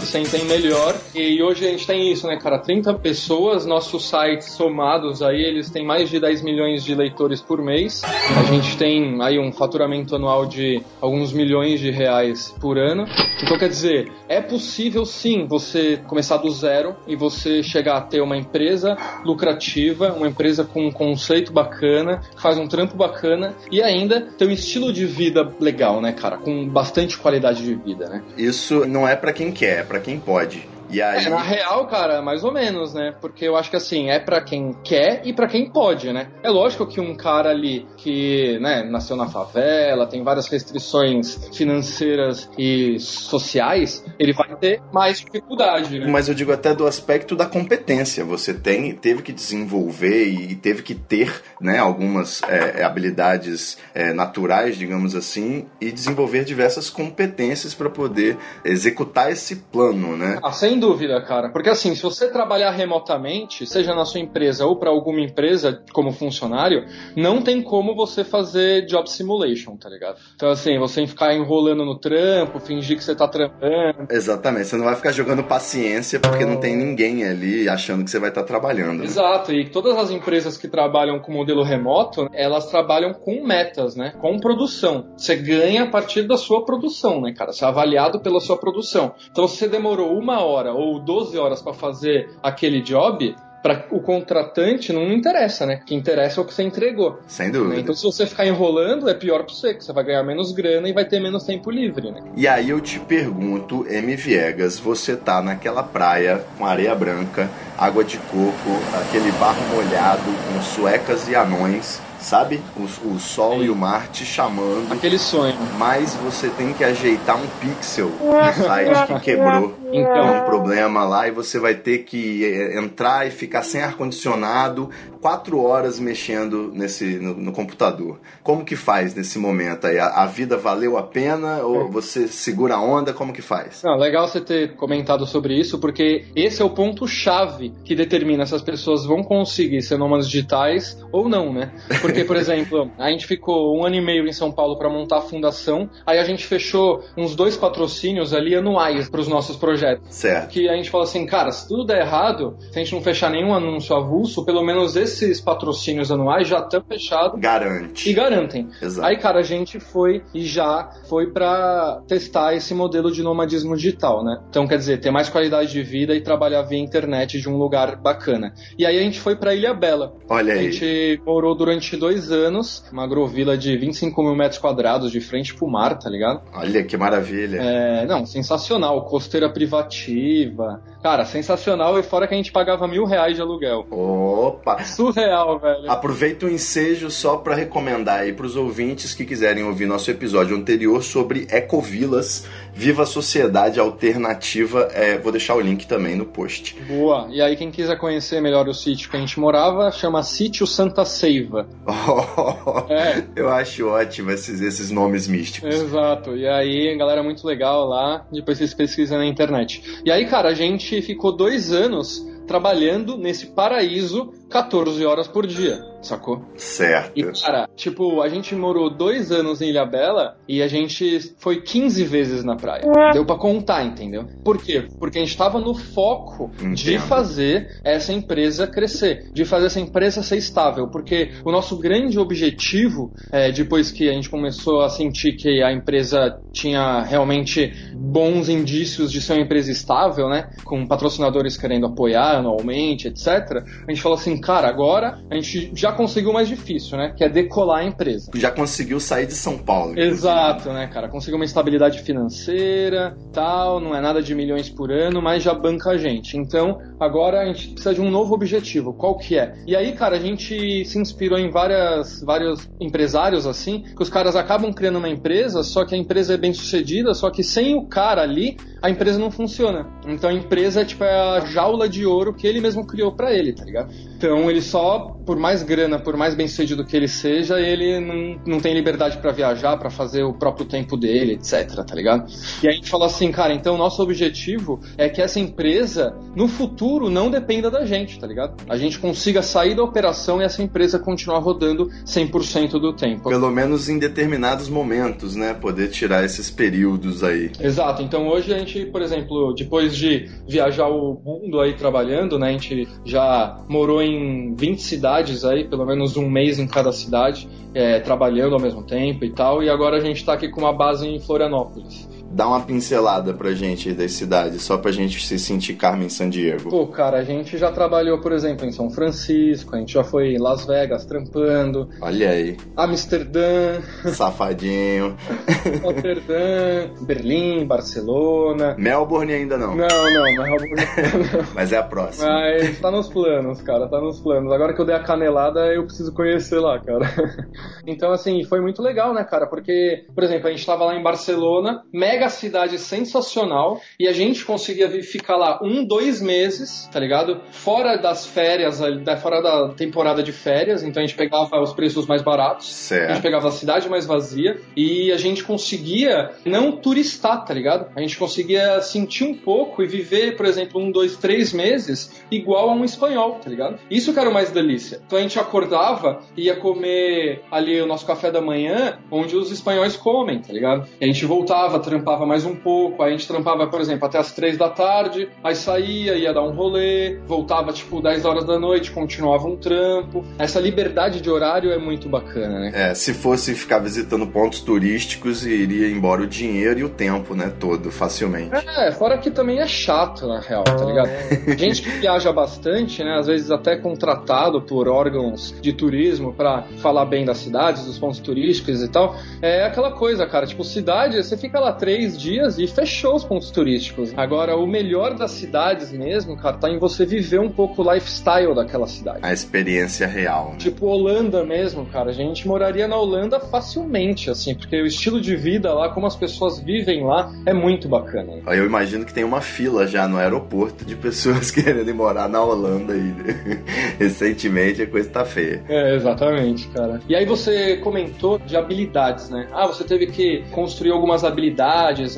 [0.00, 0.96] Se sentem melhor.
[1.14, 2.58] E hoje a gente tem isso, né, cara?
[2.58, 7.62] 30 pessoas, nossos sites somados aí, eles têm mais de 10 milhões de leitores por
[7.62, 8.02] mês.
[8.04, 13.04] A gente tem aí um faturamento anual de alguns milhões de reais por ano.
[13.42, 18.20] Então, quer dizer, é possível sim você começar do zero e você chegar a ter
[18.20, 23.82] uma empresa lucrativa, uma empresa com um conceito bacana, que faz um trampo bacana e
[23.82, 26.36] ainda ter um estilo de vida legal, né, cara?
[26.38, 28.22] Com bastante qualidade de vida, né?
[28.36, 30.66] Isso não é pra quem quer, é pra quem pode.
[30.92, 33.14] E aí, É, na real, cara, mais ou menos, né?
[33.20, 36.28] Porque eu acho que assim, é pra quem quer e pra quem pode, né?
[36.42, 42.50] É lógico que um cara ali que, né, nasceu na favela, tem várias restrições financeiras
[42.58, 46.06] e sociais, ele vai ter mais dificuldade, né?
[46.06, 48.24] mas eu digo até do aspecto da competência.
[48.24, 54.76] Você tem, teve que desenvolver e teve que ter, né, algumas é, habilidades é, naturais,
[54.76, 60.38] digamos assim, e desenvolver diversas competências para poder executar esse plano, né?
[60.42, 61.48] Ah, sem dúvida, cara.
[61.50, 66.10] Porque assim, se você trabalhar remotamente, seja na sua empresa ou para alguma empresa como
[66.10, 66.84] funcionário,
[67.16, 70.16] não tem como você fazer job simulation, tá ligado?
[70.34, 74.08] Então assim, você ficar enrolando no trampo, fingir que você tá trampando.
[74.10, 74.66] Exatamente.
[74.66, 78.30] Você não vai ficar jogando paciência porque não tem ninguém ali achando que você vai
[78.30, 78.98] estar trabalhando.
[78.98, 79.04] né?
[79.04, 84.14] Exato, e todas as empresas que trabalham com modelo remoto, elas trabalham com metas, né?
[84.20, 85.12] Com produção.
[85.16, 87.52] Você ganha a partir da sua produção, né, cara?
[87.52, 89.14] Você é avaliado pela sua produção.
[89.30, 94.00] Então, se você demorou uma hora ou 12 horas para fazer aquele job, para o
[94.00, 95.80] contratante não interessa, né?
[95.82, 97.20] O que interessa é o que você entregou.
[97.28, 97.52] Sem né?
[97.52, 97.80] dúvida.
[97.80, 100.88] Então, se você ficar enrolando, é pior para você, que você vai ganhar menos grana
[100.88, 102.20] e vai ter menos tempo livre, né?
[102.36, 104.16] E aí eu te pergunto, M.
[104.16, 107.48] Viegas, você tá naquela praia com areia branca,
[107.78, 112.60] água de coco, aquele barro molhado com suecas e anões, sabe?
[112.76, 112.82] O,
[113.14, 113.64] o sol Sim.
[113.66, 115.56] e o mar te chamando, Aquele sonho.
[115.78, 119.81] mas você tem que ajeitar um pixel no site que quebrou.
[119.92, 123.82] Então, Tem um problema lá e você vai ter que eh, entrar e ficar sem
[123.82, 124.90] ar-condicionado
[125.20, 128.20] quatro horas mexendo nesse, no, no computador.
[128.42, 129.98] Como que faz nesse momento aí?
[129.98, 133.12] A, a vida valeu a pena ou você segura a onda?
[133.12, 133.82] Como que faz?
[133.84, 138.54] Não, legal você ter comentado sobre isso, porque esse é o ponto-chave que determina se
[138.54, 141.72] as pessoas vão conseguir ser nômades digitais ou não, né?
[142.00, 145.18] Porque, por exemplo, a gente ficou um ano e meio em São Paulo para montar
[145.18, 149.81] a fundação, aí a gente fechou uns dois patrocínios ali anuais para os nossos projetos.
[150.08, 150.50] Certo.
[150.50, 153.30] Que a gente falou assim, cara, se tudo der errado, se a gente não fechar
[153.30, 158.08] nenhum anúncio avulso, pelo menos esses patrocínios anuais já estão fechados Garante.
[158.08, 158.68] e garantem.
[158.80, 159.06] Exato.
[159.06, 164.24] Aí, cara, a gente foi e já foi pra testar esse modelo de nomadismo digital,
[164.24, 164.38] né?
[164.48, 167.96] Então, quer dizer, ter mais qualidade de vida e trabalhar via internet de um lugar
[167.96, 168.52] bacana.
[168.78, 170.14] E aí a gente foi pra Ilha Bela.
[170.28, 170.72] Olha A aí.
[170.72, 175.66] gente morou durante dois anos, uma agrovila de 25 mil metros quadrados de frente pro
[175.68, 176.42] mar, tá ligado?
[176.54, 177.58] Olha que maravilha.
[177.60, 179.04] É, não, sensacional.
[179.06, 183.86] Costeira privativa, Cara, sensacional e fora que a gente pagava mil reais de aluguel.
[183.90, 184.84] Opa!
[184.84, 185.90] Surreal, velho.
[185.90, 191.02] Aproveita o ensejo só para recomendar aí pros ouvintes que quiserem ouvir nosso episódio anterior
[191.02, 194.88] sobre ecovilas, Viva a Sociedade Alternativa.
[194.94, 196.74] É, vou deixar o link também no post.
[196.88, 197.28] Boa.
[197.30, 201.04] E aí, quem quiser conhecer melhor o sítio que a gente morava, chama Sítio Santa
[201.04, 201.66] Seiva.
[202.88, 203.22] É.
[203.36, 205.74] Eu acho ótimo esses, esses nomes místicos.
[205.74, 206.36] Exato.
[206.36, 208.24] E aí, galera muito legal lá.
[208.30, 209.82] Depois vocês pesquisam na internet.
[210.04, 215.82] E aí, cara, a gente ficou dois anos trabalhando nesse paraíso 14 horas por dia,
[216.02, 216.44] sacou?
[216.56, 217.12] Certo.
[217.16, 221.62] E, cara, tipo, a gente morou dois anos em Ilha Bela e a gente foi
[221.62, 222.82] 15 vezes na praia.
[223.14, 224.28] Deu pra contar, entendeu?
[224.44, 224.86] Por quê?
[224.98, 227.08] Porque a gente tava no foco de Entendo.
[227.08, 230.88] fazer essa empresa crescer, de fazer essa empresa ser estável.
[230.88, 235.72] Porque o nosso grande objetivo, é, depois que a gente começou a sentir que a
[235.72, 240.50] empresa tinha realmente bons indícios de ser uma empresa estável, né?
[240.62, 243.64] Com patrocinadores querendo apoiar anualmente, etc.
[243.88, 247.14] A gente falou assim, cara, agora a gente já conseguiu o mais difícil, né?
[247.16, 248.30] Que é decolar a empresa.
[248.34, 249.98] Já conseguiu sair de São Paulo.
[249.98, 251.08] Exato, né, cara?
[251.08, 255.90] Conseguiu uma estabilidade financeira, tal, não é nada de milhões por ano, mas já banca
[255.90, 256.36] a gente.
[256.36, 258.92] Então, agora a gente precisa de um novo objetivo.
[258.92, 259.54] Qual que é?
[259.66, 264.36] E aí, cara, a gente se inspirou em várias, vários empresários assim, que os caras
[264.36, 267.86] acabam criando uma empresa, só que a empresa é bem sucedida, só que sem o
[267.86, 269.86] cara ali, a empresa não funciona.
[270.06, 273.32] Então a empresa é tipo é a jaula de ouro que ele mesmo criou pra
[273.32, 273.92] ele, tá ligado?
[274.16, 278.40] Então ele só, por mais grana, por mais bem sucedido que ele seja, ele não,
[278.46, 282.30] não tem liberdade pra viajar, pra fazer o próprio tempo dele, etc, tá ligado?
[282.62, 287.10] E a gente falou assim, cara, então nosso objetivo é que essa empresa, no futuro,
[287.10, 288.62] não dependa da gente, tá ligado?
[288.68, 293.28] A gente consiga sair da operação e essa empresa continuar rodando 100% do tempo.
[293.28, 295.54] Pelo menos em determinados momentos, né?
[295.54, 297.50] Poder tirar esses períodos aí.
[297.60, 298.02] Exato.
[298.02, 302.52] Então hoje a gente, por exemplo, depois de viajar o mundo aí trabalhando, né, a
[302.52, 308.00] gente já morou em 20 cidades aí, pelo menos um mês em cada cidade, é,
[308.00, 309.62] trabalhando ao mesmo tempo e tal.
[309.62, 312.08] E agora a gente tá aqui com uma base em Florianópolis.
[312.32, 316.70] Dá uma pincelada pra gente das cidades, só pra gente se sentir Carmen Sandiego.
[316.70, 320.34] Pô, cara, a gente já trabalhou, por exemplo, em São Francisco, a gente já foi
[320.34, 323.80] em Las Vegas trampando, Olha aí, Amsterdã,
[324.12, 325.16] safadinho.
[325.82, 328.74] Rotterdam, Berlim, Barcelona.
[328.78, 331.42] Melbourne ainda não, Não, não, mas não.
[331.54, 332.28] mas é a próxima.
[332.28, 334.52] Mas tá nos planos, cara, tá nos planos.
[334.52, 337.06] Agora que eu dei a canelada, eu preciso conhecer lá, cara.
[337.84, 339.44] Então, assim, foi muito legal, né, cara?
[339.46, 344.44] Porque, por exemplo, a gente tava lá em Barcelona, mega cidade sensacional, e a gente
[344.44, 347.40] conseguia ficar lá um, dois meses, tá ligado?
[347.50, 348.80] Fora das férias,
[349.20, 352.66] fora da temporada de férias, então a gente pegava os preços mais baratos.
[352.66, 353.22] A gente Certo.
[353.22, 357.86] pegava a cidade mais vazia e a gente conseguia não turistar, tá ligado?
[357.96, 362.70] A gente conseguia sentir um pouco e viver, por exemplo, um, dois, três meses igual
[362.70, 363.78] a um espanhol, tá ligado?
[363.90, 365.00] Isso que era o mais delícia.
[365.06, 369.50] Então a gente acordava e ia comer ali o nosso café da manhã, onde os
[369.50, 370.86] espanhóis comem, tá ligado?
[371.00, 374.18] E a gente voltava, trampava mais um pouco, aí a gente trampava, por exemplo, até
[374.18, 378.58] as três da tarde, aí saía, ia dar um rolê, voltava tipo 10 horas da
[378.58, 380.24] noite, continuava um trampo.
[380.38, 382.72] Essa liberdade de horário é muito bacana, né?
[382.74, 387.52] É, se fosse ficar visitando pontos turísticos, iria embora o dinheiro e o tempo, né,
[387.58, 388.50] todo, facilmente.
[388.54, 391.10] É, fora que também é chato, na real, tá ligado?
[391.58, 393.18] Gente que viaja bastante, né?
[393.18, 398.18] Às vezes até contratado por órgãos de turismo pra falar bem das cidades, dos pontos
[398.18, 399.16] turísticos e tal.
[399.40, 400.46] É aquela coisa, cara.
[400.46, 404.12] Tipo, cidade, você fica lá três dias e fechou os pontos turísticos.
[404.16, 408.54] Agora, o melhor das cidades mesmo, cara, tá em você viver um pouco o lifestyle
[408.54, 409.18] daquela cidade.
[409.22, 410.50] A experiência real.
[410.52, 410.58] né?
[410.58, 412.10] Tipo, Holanda mesmo, cara.
[412.10, 416.16] A gente moraria na Holanda facilmente, assim, porque o estilo de vida lá, como as
[416.16, 418.32] pessoas vivem lá, é muito bacana.
[418.46, 422.28] Aí Eu imagino que tem uma fila já no aeroporto de pessoas querendo ir morar
[422.28, 423.12] na Holanda aí.
[423.98, 425.62] Recentemente a coisa tá feia.
[425.68, 427.00] É, exatamente, cara.
[427.08, 429.48] E aí você comentou de habilidades, né?
[429.52, 431.52] Ah, você teve que construir algumas habilidades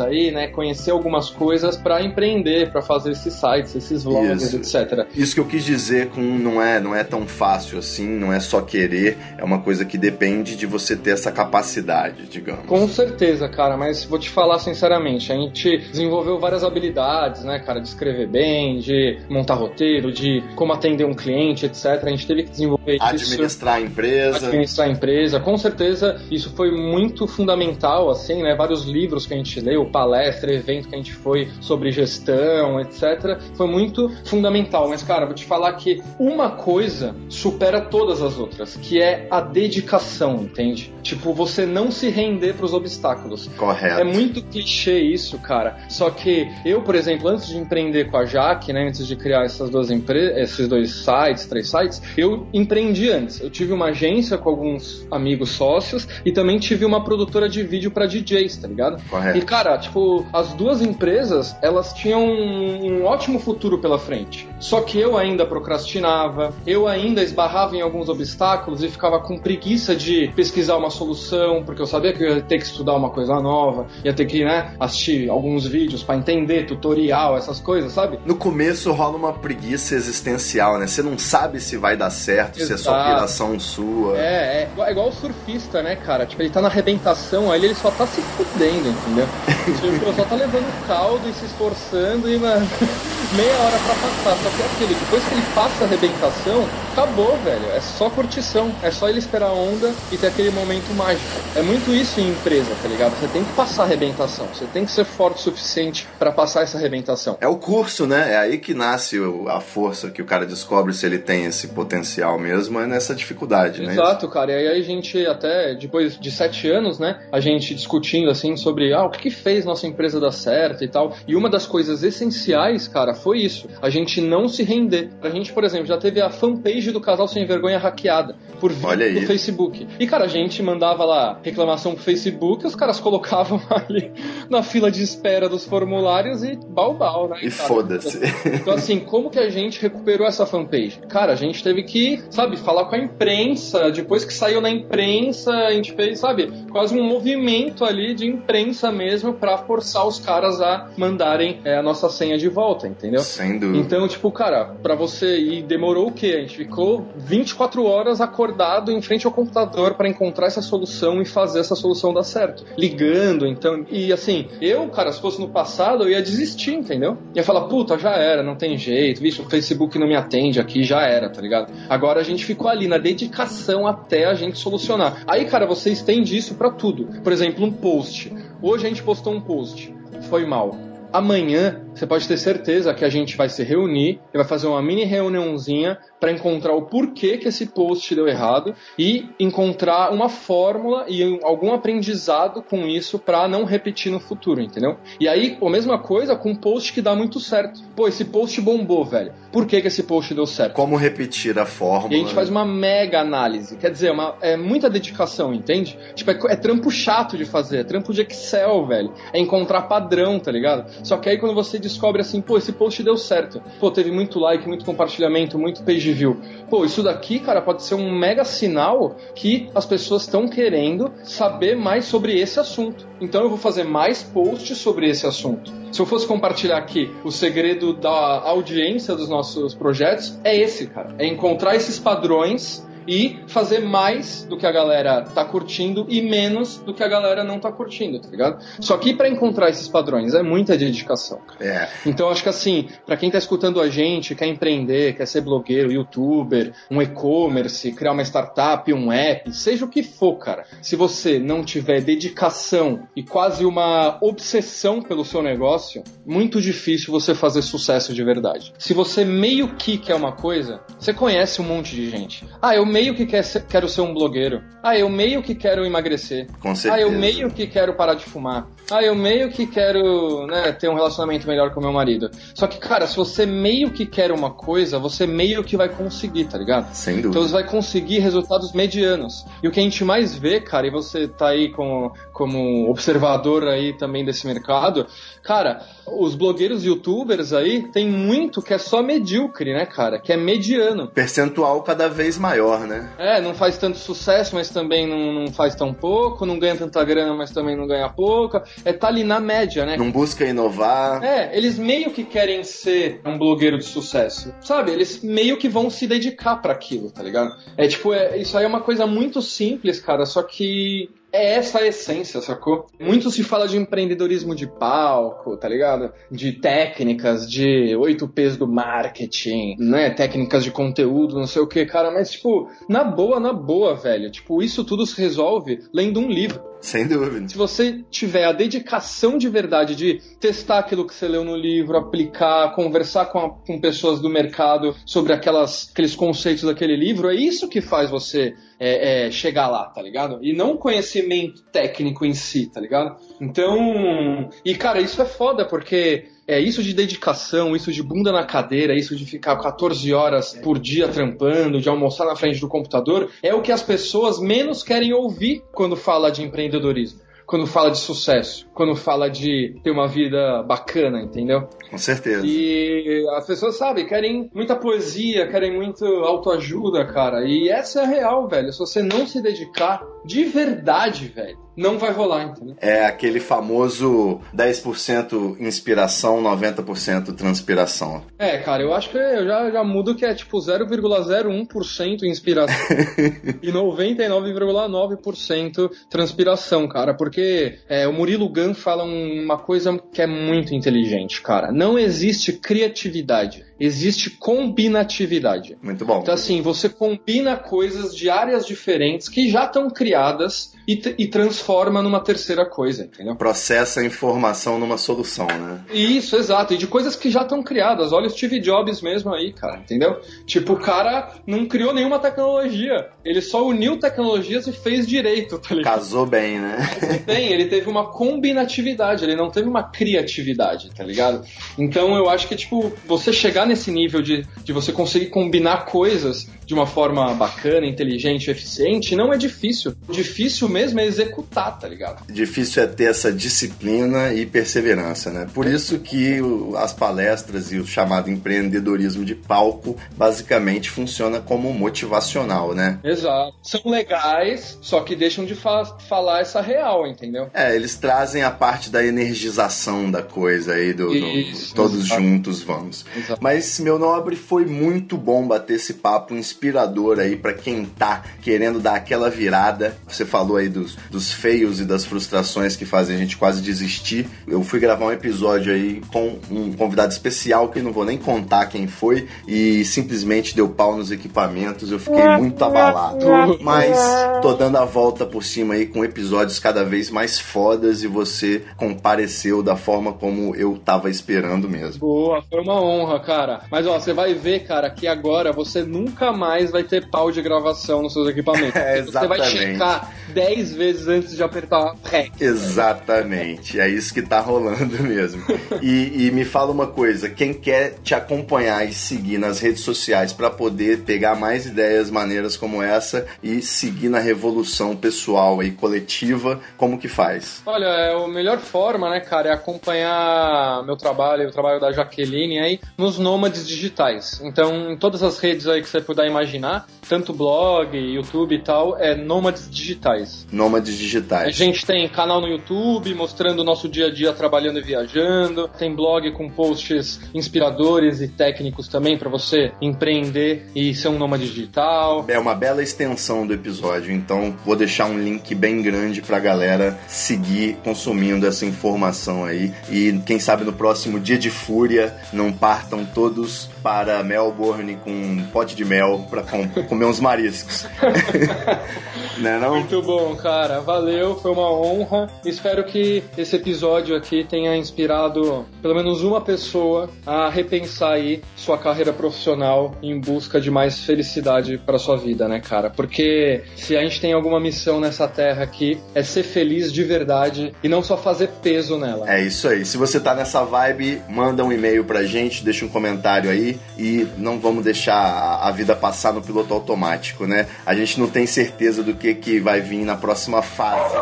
[0.01, 0.49] aí, né?
[0.49, 4.77] Conhecer algumas coisas pra empreender, pra fazer esses sites, esses vlogs, Isso.
[4.77, 5.07] etc.
[5.15, 8.41] Isso que eu quis dizer com não é, não é tão fácil assim, não é
[8.41, 12.67] só querer, é uma coisa que depende de você ter essa capacidade, digamos.
[12.67, 17.81] Com certeza, cara, mas vou te falar sinceramente, a gente desenvolveu várias habilidades, né, cara,
[17.81, 22.03] de escrever bem, de montar roteiro, de como atender um cliente, etc.
[22.03, 23.05] A gente teve que desenvolver isso.
[23.05, 24.47] Administrar a empresa.
[24.47, 25.41] administrar a empresa.
[25.41, 28.55] Com certeza, isso foi muito fundamental, assim, né?
[28.55, 32.81] Vários livros que a gente gente leu, palestra, evento que a gente foi sobre gestão,
[32.81, 34.89] etc., foi muito fundamental.
[34.89, 39.41] Mas, cara, vou te falar que uma coisa supera todas as outras, que é a
[39.41, 40.93] dedicação, entende?
[41.03, 43.49] Tipo, você não se render para os obstáculos.
[43.57, 44.01] Correto.
[44.01, 45.79] É muito clichê isso, cara.
[45.89, 49.45] Só que eu, por exemplo, antes de empreender com a Jaque, né, antes de criar
[49.45, 53.41] essas duas empresas, esses dois sites, três sites, eu empreendi antes.
[53.41, 57.91] Eu tive uma agência com alguns amigos sócios e também tive uma produtora de vídeo
[57.91, 59.03] para DJs, tá ligado?
[59.09, 59.39] Correto.
[59.39, 64.49] E cara, tipo, as duas empresas, elas tinham um, um ótimo futuro pela frente.
[64.59, 69.95] Só que eu ainda procrastinava, eu ainda esbarrava em alguns obstáculos e ficava com preguiça
[69.95, 73.41] de pesquisar uma solução, porque eu sabia que eu ia ter que estudar uma coisa
[73.41, 78.19] nova, ia ter que, né, assistir alguns vídeos para entender, tutorial, essas coisas, sabe?
[78.25, 80.87] No começo rola uma preguiça existencial, né?
[80.87, 83.11] Você não sabe se vai dar certo, se é só Exato.
[83.15, 84.17] piração sua.
[84.19, 86.27] É, é, igual- é igual o surfista, né, cara?
[86.27, 89.27] Tipo, ele tá na arrebentação, aí ele só tá se fudendo, entendeu?
[89.73, 92.69] Tipo, só tá levando caldo e se esforçando e, mano,
[93.31, 94.37] meia hora pra passar.
[94.37, 97.67] Só que é aquilo, depois que ele passa a arrebentação, acabou, velho.
[97.73, 98.73] É só curtição.
[98.81, 101.29] É só ele esperar a onda e ter aquele momento mágico.
[101.57, 103.19] É muito isso em empresa, tá ligado?
[103.19, 104.47] Você tem que passar a arrebentação.
[104.47, 107.37] Você tem que ser forte o suficiente pra passar essa arrebentação.
[107.41, 108.33] É o curso, né?
[108.33, 109.19] É aí que nasce
[109.49, 113.83] a força que o cara descobre se ele tem esse potencial mesmo, é nessa dificuldade,
[113.83, 113.93] né?
[113.93, 114.53] Exato, cara.
[114.53, 118.93] E aí a gente até, depois de sete anos, né, a gente discutindo assim sobre
[118.93, 121.17] ah, o que, que fez nossa empresa dar certo e tal.
[121.27, 123.69] E uma das coisas essenciais, cara, foi isso.
[123.83, 125.11] A gente não se render.
[125.23, 129.21] A gente, por exemplo, já teve a fanpage do Casal Sem Vergonha hackeada por vídeo
[129.21, 129.87] do Facebook.
[129.99, 134.13] E, cara, a gente mandava lá reclamação pro Facebook, os caras colocavam ali
[134.49, 137.39] na fila de espera dos formulários e balbal, né?
[137.43, 138.21] E foda-se.
[138.47, 141.01] Então, assim, como que a gente recuperou essa fanpage?
[141.09, 143.91] Cara, a gente teve que, sabe, falar com a imprensa.
[143.91, 148.91] Depois que saiu na imprensa, a gente fez, sabe, quase um movimento ali de imprensa
[148.91, 153.21] mesmo pra forçar os caras a mandarem é, a nossa senha de volta, entendeu?
[153.21, 153.79] Sem dúvida.
[153.79, 156.35] Então, tipo, cara, pra você ir, demorou o quê?
[156.39, 161.25] A gente ficou 24 horas acordado em frente ao computador pra encontrar essa solução e
[161.25, 162.65] fazer essa solução dar certo.
[162.77, 163.87] Ligando, então.
[163.89, 167.17] E assim, eu, cara, se fosse no passado, eu ia desistir, entendeu?
[167.35, 170.83] Ia falar, puta, já era, não tem jeito, vixe, o Facebook não me atende aqui,
[170.83, 171.73] já era, tá ligado?
[171.89, 175.23] Agora a gente ficou ali na dedicação até a gente solucionar.
[175.29, 177.07] Aí, cara, você estende isso pra tudo.
[177.23, 178.35] Por exemplo, um post.
[178.61, 179.95] Hoje a gente postou um post.
[180.29, 180.77] Foi mal.
[181.13, 184.83] Amanhã, você pode ter certeza que a gente vai se reunir e vai fazer uma
[184.83, 191.05] mini reuniãozinha para encontrar o porquê que esse post deu errado e encontrar uma fórmula
[191.09, 194.97] e um- algum aprendizado com isso para não repetir no futuro, entendeu?
[195.21, 197.81] E aí, a mesma coisa com um post que dá muito certo.
[197.95, 199.33] Pô, esse post bombou, velho.
[199.53, 200.73] Por que, que esse post deu certo?
[200.75, 202.13] Como repetir a fórmula?
[202.13, 203.77] E a gente faz uma mega análise.
[203.77, 205.97] Quer dizer, uma, é muita dedicação, entende?
[206.15, 209.13] Tipo, é, é trampo chato de fazer, é trampo de Excel, velho.
[209.33, 210.91] É encontrar padrão, tá ligado?
[211.05, 213.63] Só que aí quando você descobre assim, pô, esse post deu certo.
[213.79, 216.41] Pô, teve muito like, muito compartilhamento, muito page view.
[216.69, 221.77] Pô, isso daqui, cara, pode ser um mega sinal que as pessoas estão querendo saber
[221.77, 223.07] mais sobre esse assunto.
[223.21, 225.73] Então eu vou fazer mais posts sobre esse assunto.
[225.93, 231.15] Se eu fosse compartilhar aqui o segredo da audiência dos nossos projetos, é esse, cara.
[231.19, 236.79] É encontrar esses padrões e fazer mais do que a galera tá curtindo e menos
[236.79, 238.63] do que a galera não tá curtindo, tá ligado?
[238.81, 241.39] Só que para encontrar esses padrões é muita dedicação.
[241.47, 241.65] cara.
[241.65, 241.89] É.
[242.07, 245.93] Então acho que assim, para quem tá escutando a gente, quer empreender, quer ser blogueiro,
[245.93, 250.65] youtuber, um e-commerce, criar uma startup, um app, seja o que for, cara.
[250.83, 257.35] Se você não tiver dedicação e quase uma obsessão pelo seu negócio, muito difícil você
[257.35, 258.73] fazer sucesso de verdade.
[258.79, 262.47] Se você meio que quer uma coisa, você conhece um monte de gente.
[262.61, 264.63] Ah, eu meio que quer ser- quero ser um blogueiro.
[264.83, 266.47] Ah, eu meio que quero emagrecer.
[266.61, 267.03] Com Ah, certeza.
[267.03, 268.69] eu meio que quero parar de fumar.
[268.91, 272.31] Ah, eu meio que quero, né, ter um relacionamento melhor com meu marido.
[272.55, 276.45] Só que, cara, se você meio que quer uma coisa, você meio que vai conseguir,
[276.45, 276.93] tá ligado?
[276.95, 277.31] Sem dúvida.
[277.31, 279.45] Então você vai conseguir resultados medianos.
[279.63, 283.67] E o que a gente mais vê, cara, e você tá aí como, como observador
[283.67, 285.07] aí também desse mercado,
[285.43, 290.19] cara, os blogueiros youtubers aí tem muito que é só medíocre, né, cara?
[290.21, 291.09] Que é mediano.
[291.09, 293.11] Percentual cada vez maior, né?
[293.19, 297.05] É, não faz tanto sucesso, mas também não, não faz tão pouco, não ganha tanta
[297.05, 298.65] grana, mas também não ganha pouca.
[298.85, 299.97] É tá ali na média, né?
[299.97, 301.23] Não busca inovar.
[301.23, 304.55] É, eles meio que querem ser um blogueiro de sucesso.
[304.61, 304.93] Sabe?
[304.93, 307.55] Eles meio que vão se dedicar pra aquilo, tá ligado?
[307.77, 311.81] É tipo, é, isso aí é uma coisa muito simples, cara, só que é essa
[311.81, 312.87] a essência, sacou?
[313.01, 316.13] Muito se fala de empreendedorismo de palco, tá ligado?
[316.31, 320.11] De técnicas, de 8 P's do marketing, né?
[320.11, 324.31] Técnicas de conteúdo, não sei o que, cara, mas tipo, na boa, na boa, velho.
[324.31, 326.74] Tipo, isso tudo se resolve lendo um livro.
[326.85, 327.49] Sem dúvida.
[327.49, 331.97] Se você tiver a dedicação de verdade de testar aquilo que você leu no livro,
[331.97, 337.35] aplicar, conversar com, a, com pessoas do mercado sobre aquelas, aqueles conceitos daquele livro, é
[337.35, 340.39] isso que faz você é, é, chegar lá, tá ligado?
[340.43, 343.17] E não conhecimento técnico em si, tá ligado?
[343.41, 344.51] Então.
[344.63, 348.95] E cara, isso é foda, porque é isso de dedicação, isso de bunda na cadeira,
[348.95, 353.55] isso de ficar 14 horas por dia trampando, de almoçar na frente do computador, é
[353.55, 358.67] o que as pessoas menos querem ouvir quando fala de empreendedorismo quando fala de sucesso,
[358.75, 361.69] quando fala de ter uma vida bacana, entendeu?
[361.91, 362.45] Com certeza.
[362.47, 367.45] E as pessoas, sabe, querem muita poesia, querem muito autoajuda, cara.
[367.45, 368.73] E essa é a real, velho.
[368.73, 372.77] Se você não se dedicar de verdade, velho, não vai rolar, entendeu?
[372.81, 378.23] É aquele famoso 10% inspiração, 90% transpiração.
[378.39, 382.97] É, cara, eu acho que eu já, já mudo que é tipo 0,01% inspiração
[383.63, 390.75] e 99,9% transpiração, cara, porque é, o Murilo Gun fala uma coisa que é muito
[390.75, 391.73] inteligente, cara.
[391.73, 395.77] Não existe criatividade, existe combinatividade.
[395.83, 396.21] Muito bom.
[396.21, 402.03] Então, assim, você combina coisas de áreas diferentes que já estão criadas e, e, transforma
[402.03, 403.35] numa terceira coisa, entendeu?
[403.37, 405.83] Processa a informação numa solução, né?
[405.93, 406.75] Isso, exato.
[406.75, 408.13] E de coisas que já estão criadas.
[408.13, 410.21] Olha o Steve Jobs mesmo aí, cara, entendeu?
[410.47, 413.09] Tipo, o cara não criou nenhuma tecnologia.
[413.25, 415.95] Ele só uniu tecnologias e fez direito, tá ligado?
[415.95, 416.77] Casou bem, né?
[417.25, 421.45] Bem, ele teve uma combinatividade, ele não teve uma criatividade, tá ligado?
[421.79, 426.49] Então eu acho que, tipo, você chegar nesse nível de, de você conseguir combinar coisas
[426.67, 429.95] de uma forma bacana, inteligente, eficiente, não é difícil.
[430.09, 432.25] O difícil mesmo é executar, tá ligado?
[432.33, 435.47] Difícil é ter essa disciplina e perseverança, né?
[435.53, 436.39] Por isso que
[436.77, 442.99] as palestras e o chamado empreendedorismo de palco basicamente funciona como motivacional, né?
[443.05, 443.55] Exato.
[443.63, 447.49] São legais, só que deixam de fa falar essa real, entendeu?
[447.53, 452.23] É, eles trazem a parte da energização da coisa aí, do, do Isso, todos exato.
[452.23, 453.05] juntos vamos.
[453.17, 453.41] Exato.
[453.43, 458.79] Mas, meu nobre, foi muito bom bater esse papo inspirador aí para quem tá querendo
[458.79, 459.97] dar aquela virada.
[460.09, 464.27] Você falou aí dos, dos feios e das frustrações que fazem a gente quase desistir.
[464.47, 468.67] Eu fui gravar um episódio aí com um convidado especial que não vou nem contar
[468.67, 471.91] quem foi e simplesmente deu pau nos equipamentos.
[471.91, 473.59] Eu fiquei muito abalado.
[473.61, 473.99] Mas
[474.41, 478.65] tô dando a volta por cima aí com episódios cada vez mais fodas e você
[478.77, 482.01] compareceu da forma como eu tava esperando mesmo.
[482.01, 483.63] Boa, foi uma honra, cara.
[483.71, 487.41] Mas ó, você vai ver, cara, que agora você nunca mais vai ter pau de
[487.43, 488.75] gravação nos seus equipamentos.
[488.85, 492.33] É, você vai checar 10 vezes antes de apertar REC.
[492.41, 495.43] Exatamente, é isso que tá rolando mesmo.
[495.81, 500.33] E, e, me fala uma coisa, quem quer te acompanhar e seguir nas redes sociais
[500.33, 506.61] para poder pegar mais ideias maneiras como essa e seguir na revolução pessoal e coletiva,
[506.77, 507.63] como que faz?
[507.65, 512.59] Olha, é a melhor forma, né, cara, é acompanhar meu trabalho, o trabalho da Jaqueline
[512.59, 514.41] aí nos nômades digitais.
[514.43, 518.99] Então, em todas as redes aí que você puder imaginar, tanto blog, YouTube e tal,
[518.99, 520.47] é nômades digitais.
[520.51, 521.49] Nômades digitais.
[521.49, 525.69] A gente tem canal no YouTube mostrando o nosso dia a dia trabalhando e viajando,
[525.79, 531.47] tem blog com posts inspiradores e técnicos também para você empreender e ser um nômade
[531.47, 532.25] digital.
[532.27, 536.99] É uma bela extensão do episódio, então vou deixar um link bem grande pra galera
[537.07, 543.05] seguir consumindo essa informação aí e quem sabe no próximo dia de fúria não partam
[543.05, 546.43] todos para Melbourne com um pote de mel para
[546.89, 547.87] comer uns mariscos.
[549.37, 549.75] não, não?
[549.75, 550.81] Muito bom, cara.
[550.81, 552.31] Valeu, foi uma honra.
[552.47, 558.79] Espero que esse episódio aqui tenha inspirado pelo menos uma pessoa a repensar aí sua
[558.79, 562.89] carreira profissional em busca de mais felicidade para sua vida, né, cara?
[562.89, 567.75] Porque se a gente tem alguma missão nessa terra aqui é ser feliz de verdade
[567.83, 569.31] e não só fazer peso nela.
[569.31, 569.85] É isso aí.
[569.85, 574.27] Se você tá nessa vibe, manda um e-mail pra gente, deixa um comentário aí e
[574.39, 577.67] não vamos deixar a vida passar no piloto automático, né?
[577.85, 581.15] A gente não tem certeza do que, que vai vir na próxima fase.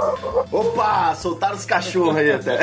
[0.51, 1.15] Opa!
[1.15, 2.61] Soltaram os cachorros aí até.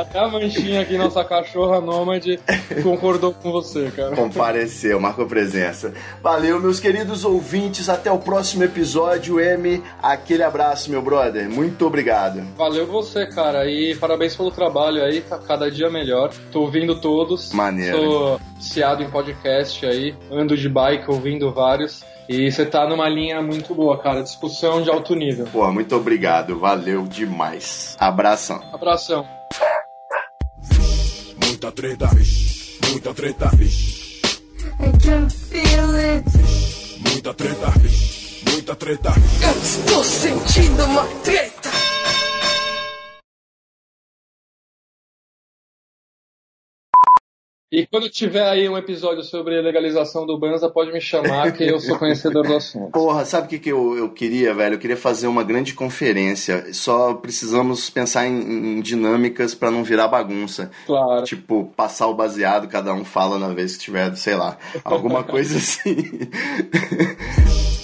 [0.00, 2.38] Até a manchinha aqui, nossa cachorra nômade,
[2.82, 4.14] concordou com você, cara.
[4.14, 5.92] Compareceu, marcou presença.
[6.22, 7.88] Valeu, meus queridos ouvintes.
[7.88, 9.40] Até o próximo episódio.
[9.40, 11.48] M, aquele abraço, meu brother.
[11.48, 12.42] Muito obrigado.
[12.56, 13.68] Valeu você, cara.
[13.68, 15.20] E parabéns pelo trabalho aí.
[15.20, 16.32] Tá cada dia melhor.
[16.50, 17.52] Tô ouvindo todos.
[17.52, 17.98] Maneiro.
[17.98, 20.14] Tô viciado em podcast aí.
[20.30, 22.04] Ando de bike ouvindo vários.
[22.28, 24.22] E você tá numa linha muito boa, cara.
[24.22, 25.46] Discussão de alto nível.
[25.52, 26.58] Pô, muito obrigado.
[26.58, 27.96] Valeu demais.
[27.98, 28.62] Abração.
[28.72, 29.26] Abração.
[31.44, 32.08] Muita treta.
[32.90, 33.50] Muita treta.
[34.80, 36.24] I can feel it.
[37.10, 37.72] Muita treta.
[38.50, 39.10] Muita treta.
[39.42, 41.91] Eu estou sentindo uma treta.
[47.72, 51.80] E quando tiver aí um episódio sobre legalização do Banza, pode me chamar, que eu
[51.80, 52.90] sou conhecedor do assunto.
[52.92, 54.74] Porra, sabe o que, que eu, eu queria, velho?
[54.74, 56.66] Eu queria fazer uma grande conferência.
[56.74, 60.70] Só precisamos pensar em, em dinâmicas para não virar bagunça.
[60.84, 61.24] Claro.
[61.24, 65.56] Tipo, passar o baseado, cada um fala na vez que tiver, sei lá, alguma coisa
[65.58, 66.28] assim.